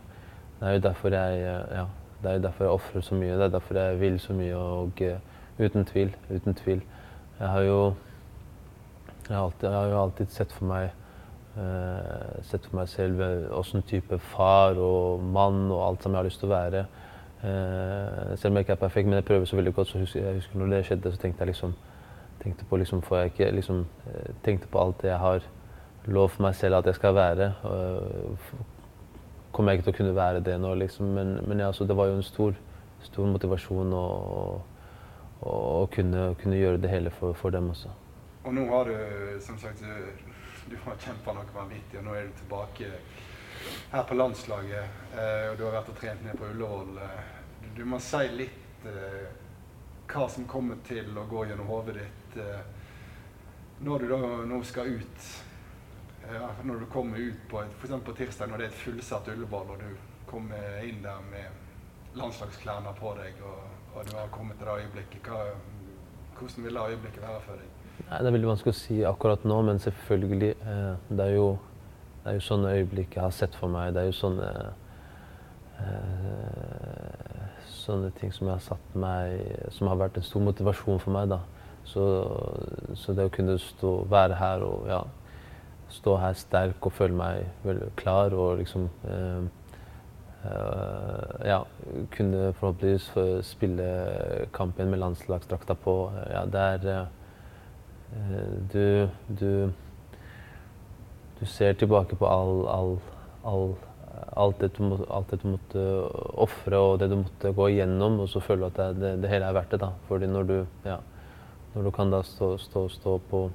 Det 0.61 0.69
er 0.69 0.77
jo 0.77 0.85
derfor 0.85 1.17
jeg 1.17 1.43
ja, 1.75 1.87
det 2.23 2.31
er 2.31 2.39
jo 2.39 2.47
derfor 2.47 2.65
jeg 2.65 2.79
ofrer 2.79 3.05
så 3.05 3.19
mye. 3.19 3.37
Det 3.37 3.45
er 3.49 3.55
derfor 3.57 3.79
jeg 3.81 4.01
vil 4.01 4.19
så 4.23 4.39
mye. 4.39 4.57
Og 4.57 5.03
uh, 5.03 5.65
uten 5.65 5.85
tvil, 5.85 6.17
uten 6.31 6.55
tvil. 6.55 6.83
Jeg 7.41 7.49
har 7.49 7.67
jo 7.67 7.79
jeg 9.29 9.37
har, 9.37 9.45
alltid, 9.45 9.69
jeg 9.69 9.79
har 9.79 9.87
jo 9.87 10.03
alltid 10.03 10.35
sett 10.35 10.53
for 10.53 10.67
meg 10.71 10.91
uh, 11.57 12.43
sett 12.47 12.67
for 12.69 12.81
meg 12.81 12.91
selv 12.91 13.23
åssen 13.55 13.85
type 13.87 14.19
far 14.33 14.79
og 14.79 15.23
mann 15.23 15.65
og 15.71 15.83
alt 15.87 16.03
som 16.03 16.13
jeg 16.15 16.23
har 16.23 16.31
lyst 16.31 16.43
til 16.43 16.51
å 16.51 16.55
være. 16.55 16.85
Uh, 17.43 18.37
selv 18.39 18.53
om 18.53 18.57
jeg 18.57 18.67
ikke 18.67 18.77
er 18.77 18.83
perfekt, 18.85 19.09
men 19.09 19.19
jeg 19.19 19.25
prøver 19.25 19.45
så 19.45 19.57
veldig 19.57 19.75
godt. 19.75 19.89
så 19.89 19.99
husker, 19.99 20.25
jeg 20.25 20.35
husker 20.35 20.59
når 20.59 20.77
det 20.77 20.85
skjedde, 20.87 21.13
så 21.13 21.19
tenkte 21.19 21.43
jeg 21.43 21.47
liksom 21.47 21.75
tenkte 22.43 22.65
på 22.65 22.77
liksom, 22.77 23.03
får 23.03 23.17
jeg 23.17 23.33
ikke, 23.33 23.51
liksom, 23.51 23.87
eh, 24.07 24.35
tenkte 24.45 24.69
på 24.69 24.81
alt 24.83 25.03
det 25.03 25.11
jeg 25.11 25.19
har 25.19 25.45
lovt 26.05 26.41
meg 26.43 26.55
selv 26.55 26.81
at 26.81 26.87
jeg 26.87 26.99
skal 26.99 27.15
være. 27.15 27.53
Kommer 29.53 29.73
jeg 29.73 29.79
ikke 29.79 29.87
til 29.91 29.95
å 29.95 29.99
kunne 30.01 30.17
være 30.17 30.41
det 30.41 30.59
nå, 30.61 30.75
liksom. 30.75 31.13
Men, 31.17 31.35
men 31.47 31.61
ja, 31.61 31.71
det 31.71 31.97
var 31.97 32.11
jo 32.11 32.19
en 32.19 32.27
stor, 32.27 32.55
stor 33.05 33.29
motivasjon 33.31 33.93
å, 33.95 34.07
å 35.47 35.87
kunne, 35.93 36.33
kunne, 36.43 36.59
gjøre 36.59 36.83
det 36.83 36.91
hele 36.91 37.13
for, 37.19 37.37
for, 37.39 37.55
dem 37.55 37.71
også. 37.71 37.93
Og 38.45 38.55
nå 38.57 38.67
har 38.73 38.91
du, 38.91 38.97
som 39.45 39.59
sagt, 39.59 39.85
du, 39.85 40.25
du 40.73 40.77
har 40.87 40.99
kjempa 40.99 41.37
noe 41.37 41.55
vanvittig, 41.55 42.01
og 42.01 42.09
nå 42.09 42.17
er 42.17 42.27
du 42.27 42.41
tilbake 42.41 42.91
her 43.93 44.03
på 44.09 44.15
landslaget, 44.15 44.85
eh, 45.15 45.51
og 45.51 45.59
du 45.59 45.65
har 45.67 45.77
vært 45.77 45.93
og 45.93 45.99
trent 46.01 46.25
ned 46.25 46.37
på 46.39 46.49
Ullevål. 46.49 46.99
Eh, 47.05 47.71
du 47.77 47.85
må 47.89 48.01
si 48.03 48.23
litt 48.33 48.87
eh, 48.89 49.27
hva 50.13 50.29
som 50.29 50.47
kommer 50.49 50.81
til 50.87 51.11
å 51.17 51.27
gå 51.29 51.47
gjennom 51.49 51.71
hodet 51.73 51.95
ditt 52.01 52.39
når 53.83 54.03
du 54.03 54.11
da 54.11 54.19
nå 54.47 54.59
skal 54.69 54.93
ut. 54.93 55.25
Ja, 56.33 56.51
når 56.63 56.85
du 56.85 56.87
kommer 56.93 57.19
ut 57.19 57.41
på 57.51 57.63
f.eks. 57.65 57.95
på 58.05 58.15
tirsdag 58.17 58.51
når 58.51 58.61
det 58.61 58.67
er 58.69 58.75
et 58.75 58.83
fullsatt 58.85 59.31
Ullevål, 59.33 59.73
og 59.75 59.83
du 59.83 60.23
kommer 60.31 60.85
inn 60.87 61.01
der 61.03 61.25
med 61.33 62.17
landslagsklærne 62.19 62.93
på 63.01 63.15
deg, 63.19 63.41
og, 63.49 63.65
og, 63.95 64.05
du 64.09 64.17
har 64.17 64.31
kommet 64.33 64.61
til 64.61 64.69
det 64.69 64.77
øyeblikket. 64.85 65.29
Hva, 65.29 65.41
hvordan 66.39 66.67
vil 66.67 66.79
det 66.79 66.87
øyeblikket 66.93 67.25
være 67.25 67.43
for 67.47 67.61
deg? 67.61 67.69
Nei, 68.03 68.19
Det 68.19 68.31
er 68.31 68.37
veldig 68.37 68.53
vanskelig 68.53 68.75
å 68.75 68.81
si 68.81 69.03
akkurat 69.09 69.45
nå, 69.49 69.59
men 69.69 69.83
selvfølgelig. 69.83 70.55
Eh, 70.61 70.95
det 71.11 71.27
er 71.27 71.37
jo 71.37 71.49
det 72.23 72.31
er 72.31 72.37
jo 72.39 72.45
sånne 72.47 72.77
øyeblikk 72.79 73.17
jeg 73.17 73.25
har 73.25 73.35
sett 73.35 73.55
for 73.59 73.73
meg. 73.73 73.95
Det 73.95 74.03
er 74.03 74.11
jo 74.11 74.15
sånne 74.15 74.51
eh, 75.83 77.49
Sånne 77.83 78.13
ting 78.15 78.31
som 78.31 78.47
jeg 78.47 78.55
har 78.55 78.63
satt 78.63 78.93
meg 78.95 79.41
Som 79.75 79.89
har 79.91 79.99
vært 79.99 80.21
en 80.21 80.27
stor 80.27 80.45
motivasjon 80.47 81.03
for 81.03 81.11
meg. 81.17 81.33
da. 81.33 81.41
Så, 81.85 82.05
så 82.95 83.15
det 83.19 83.27
å 83.27 83.33
kunne 83.35 83.57
stå, 83.59 83.91
være 84.07 84.39
her 84.39 84.63
og 84.63 84.87
ja, 84.87 85.01
stå 85.91 86.15
her 86.23 86.37
sterk 86.39 86.87
og 86.87 86.95
føle 86.95 87.19
meg 87.19 87.67
veldig 87.67 87.91
klar 87.99 88.37
og 88.39 88.63
liksom 88.63 88.87
eh, 89.11 89.43
eh, 90.47 91.49
Ja, 91.51 91.59
kunne 92.15 92.53
forhåpentligvis 92.55 93.11
spille 93.51 93.89
kampen 94.55 94.95
med 94.95 95.03
landslagsdrakta 95.03 95.75
på. 95.75 95.97
Ja, 96.31 96.47
det 96.47 96.67
er 96.69 96.93
eh, 96.93 98.61
du, 98.71 99.09
du 99.27 99.73
du 101.43 101.47
ser 101.51 101.75
tilbake 101.75 102.15
på 102.15 102.27
all, 102.31 102.61
all, 102.71 102.93
all, 103.43 103.73
alt, 104.39 104.61
det 104.61 104.69
du, 104.77 104.93
alt 105.11 105.33
det 105.33 105.41
du 105.43 105.49
måtte 105.57 105.87
ofre 106.45 106.79
og 106.79 107.01
det 107.03 107.09
du 107.11 107.17
måtte 107.25 107.51
gå 107.57 107.67
igjennom, 107.73 108.21
og 108.23 108.31
så 108.31 108.43
føler 108.45 108.63
du 108.63 108.69
at 108.69 109.01
det, 109.01 109.17
det, 109.25 109.31
hele 109.33 109.49
er 109.49 109.57
verdt 109.57 109.75
det. 109.75 109.81
da. 109.83 109.89
Fordi 110.07 110.29
når 110.31 110.47
du, 110.47 110.55
ja, 110.87 111.01
når 111.75 111.89
du 111.89 111.91
kan 111.97 112.15
da 112.15 112.23
stå, 112.27 112.55
stå, 112.63 112.87
stå 112.93 113.19
på 113.31 113.49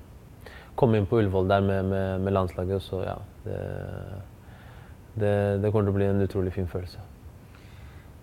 Komme 0.77 0.99
inn 0.99 1.07
på 1.09 1.17
Ullevål 1.17 1.47
der 1.49 1.63
med, 1.65 1.87
med, 1.89 2.19
med, 2.21 2.33
landslaget, 2.35 2.83
så 2.85 2.99
ja 3.01 3.15
det, 3.41 3.55
det, 5.17 5.31
det 5.63 5.71
kommer 5.73 5.87
til 5.87 5.89
å 5.89 5.95
bli 5.95 6.05
en 6.05 6.21
utrolig 6.21 6.53
fin 6.53 6.69
følelse. 6.69 7.01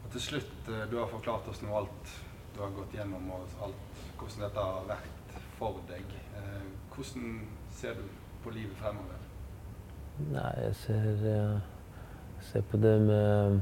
Og 0.04 0.12
til 0.14 0.22
slutt, 0.22 0.54
eh, 0.70 0.84
du 0.86 0.94
har 1.00 1.10
forklart 1.10 1.48
oss 1.50 1.64
nå 1.64 1.74
alt 1.74 2.14
du 2.54 2.62
har 2.62 2.70
gått 2.76 2.94
gjennom, 2.94 3.26
og 3.34 3.58
alt, 3.66 4.06
hvordan 4.20 4.46
dette 4.46 4.68
har 4.68 4.86
vært 4.92 5.36
for 5.58 5.82
deg. 5.90 6.14
Eh, 6.38 6.70
hvordan 6.94 7.40
ser 7.74 7.98
du 7.98 8.06
på 8.46 8.54
livet 8.54 8.78
fremover? 8.78 9.23
Nei, 10.14 10.50
jeg 10.62 10.74
ser, 10.78 11.06
jeg 11.26 12.42
ser, 12.46 12.62
på 12.70 12.78
det 12.78 12.92
med 13.02 13.56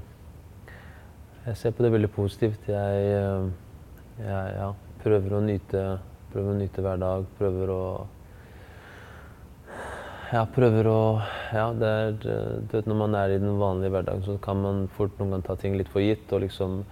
Jeg 1.46 1.56
ser 1.56 1.70
på 1.72 1.84
det 1.84 1.90
veldig 1.94 2.10
positivt. 2.12 2.66
Jeg, 2.68 3.06
jeg 4.18 4.50
ja, 4.58 4.66
prøver, 5.00 5.38
å 5.38 5.40
nyte, 5.40 5.84
prøver 6.34 6.52
å 6.52 6.56
nyte 6.58 6.84
hver 6.84 7.00
dag. 7.00 7.24
Prøver 7.38 7.72
å 7.72 7.84
Ja, 10.34 10.42
prøver 10.44 10.90
å 10.90 10.98
Ja, 11.56 11.70
det 11.72 11.92
er 12.02 12.12
Du 12.20 12.76
vet, 12.76 12.90
når 12.90 13.00
man 13.00 13.16
er 13.16 13.32
i 13.32 13.40
den 13.40 13.56
vanlige 13.56 13.94
hverdagen, 13.96 14.26
så 14.28 14.36
kan 14.44 14.60
man 14.60 14.84
fort 14.92 15.16
noen 15.16 15.32
ganger 15.32 15.48
ta 15.48 15.56
ting 15.56 15.78
litt 15.80 15.88
for 15.94 16.04
gitt 16.04 16.36
og 16.36 16.44
liksom 16.44 16.82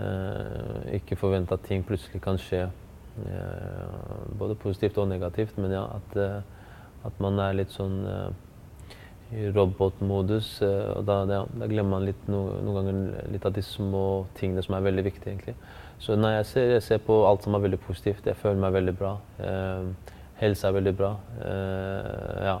eh, 0.00 0.96
ikke 0.96 1.20
forvente 1.20 1.52
at 1.52 1.68
ting 1.68 1.84
plutselig 1.84 2.22
kan 2.24 2.40
skje. 2.40 2.64
Eh, 3.20 4.24
både 4.40 4.56
positivt 4.64 4.96
og 4.96 5.12
negativt, 5.12 5.60
men 5.60 5.76
ja, 5.76 5.84
at, 6.00 6.18
at 7.04 7.20
man 7.20 7.44
er 7.44 7.60
litt 7.60 7.76
sånn 7.76 8.00
eh, 8.08 8.43
i 9.32 9.48
robotmodus. 9.50 10.62
Eh, 10.62 10.90
og 10.96 11.04
da, 11.08 11.20
ja, 11.30 11.40
da, 11.48 11.68
glemmer 11.70 11.96
man 11.96 12.06
litt, 12.08 12.28
no, 12.30 12.44
noen 12.64 12.78
ganger 12.80 13.32
litt 13.32 13.46
av 13.48 13.54
de 13.56 13.64
små 13.64 14.04
tingene 14.38 14.64
som 14.64 14.76
er 14.76 14.86
veldig 14.86 15.06
viktige. 15.06 15.32
egentlig. 15.32 15.56
Så 16.02 16.18
nei, 16.18 16.34
jeg 16.36 16.46
ser, 16.50 16.70
jeg 16.74 16.84
ser, 16.88 17.02
på 17.06 17.20
alt 17.28 17.46
som 17.46 17.56
er 17.56 17.64
veldig 17.64 17.80
positivt. 17.86 18.26
Jeg 18.26 18.40
føler 18.40 18.60
meg 18.60 18.76
veldig 18.76 18.96
bra. 19.00 19.16
Eh, 19.40 20.14
helse 20.42 20.68
er 20.68 20.78
veldig 20.78 20.96
bra. 20.98 21.12
Eh, 21.40 22.48
ja. 22.50 22.58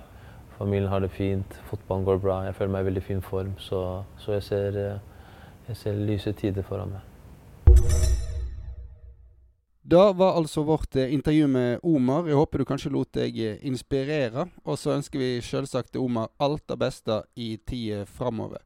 Familien 0.58 0.88
har 0.88 1.02
det 1.02 1.10
fint. 1.10 1.58
Fotballen 1.70 2.06
går 2.06 2.22
bra. 2.22 2.42
Jeg 2.46 2.54
føler 2.54 2.76
meg 2.76 2.84
i 2.84 2.92
veldig 2.92 3.02
fin 3.08 3.24
form. 3.24 3.56
Så, 3.58 3.80
så 4.22 4.38
jeg, 4.38 4.46
ser, 4.46 4.78
jeg 5.68 5.80
ser 5.80 5.98
lyse 5.98 6.32
tider 6.38 6.62
foran 6.66 6.94
meg. 6.94 7.13
Da 9.86 10.12
var 10.12 10.32
altså 10.32 10.62
vårt 10.62 10.96
eh, 10.96 11.14
intervju 11.14 11.46
med 11.46 11.80
Omar. 11.82 12.28
Jeg 12.28 12.34
håper 12.34 12.58
du 12.58 12.64
kanskje 12.64 12.92
lot 12.94 13.10
deg 13.12 13.36
eh, 13.36 13.58
inspirere. 13.68 14.46
Og 14.64 14.78
så 14.80 14.94
ønsker 14.94 15.20
vi 15.20 15.42
selvsagt 15.44 15.98
Omar 16.00 16.30
alt 16.40 16.64
det 16.72 16.78
beste 16.80 17.18
i 17.36 17.58
tida 17.68 18.06
framover. 18.08 18.64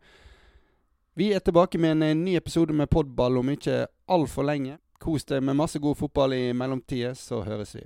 Vi 1.19 1.33
er 1.35 1.43
tilbake 1.43 1.79
med 1.83 1.97
en 1.97 2.07
eh, 2.07 2.15
ny 2.15 2.37
episode 2.39 2.73
med 2.73 2.87
podball 2.87 3.41
om 3.43 3.51
ikke 3.51 3.89
altfor 4.07 4.47
lenge. 4.47 4.79
Kos 5.03 5.27
deg 5.27 5.43
med 5.43 5.59
masse 5.59 5.83
god 5.83 5.99
fotball 5.99 6.39
i 6.39 6.53
mellomtida, 6.55 7.17
så 7.19 7.43
høres 7.43 7.75
vi. 7.75 7.83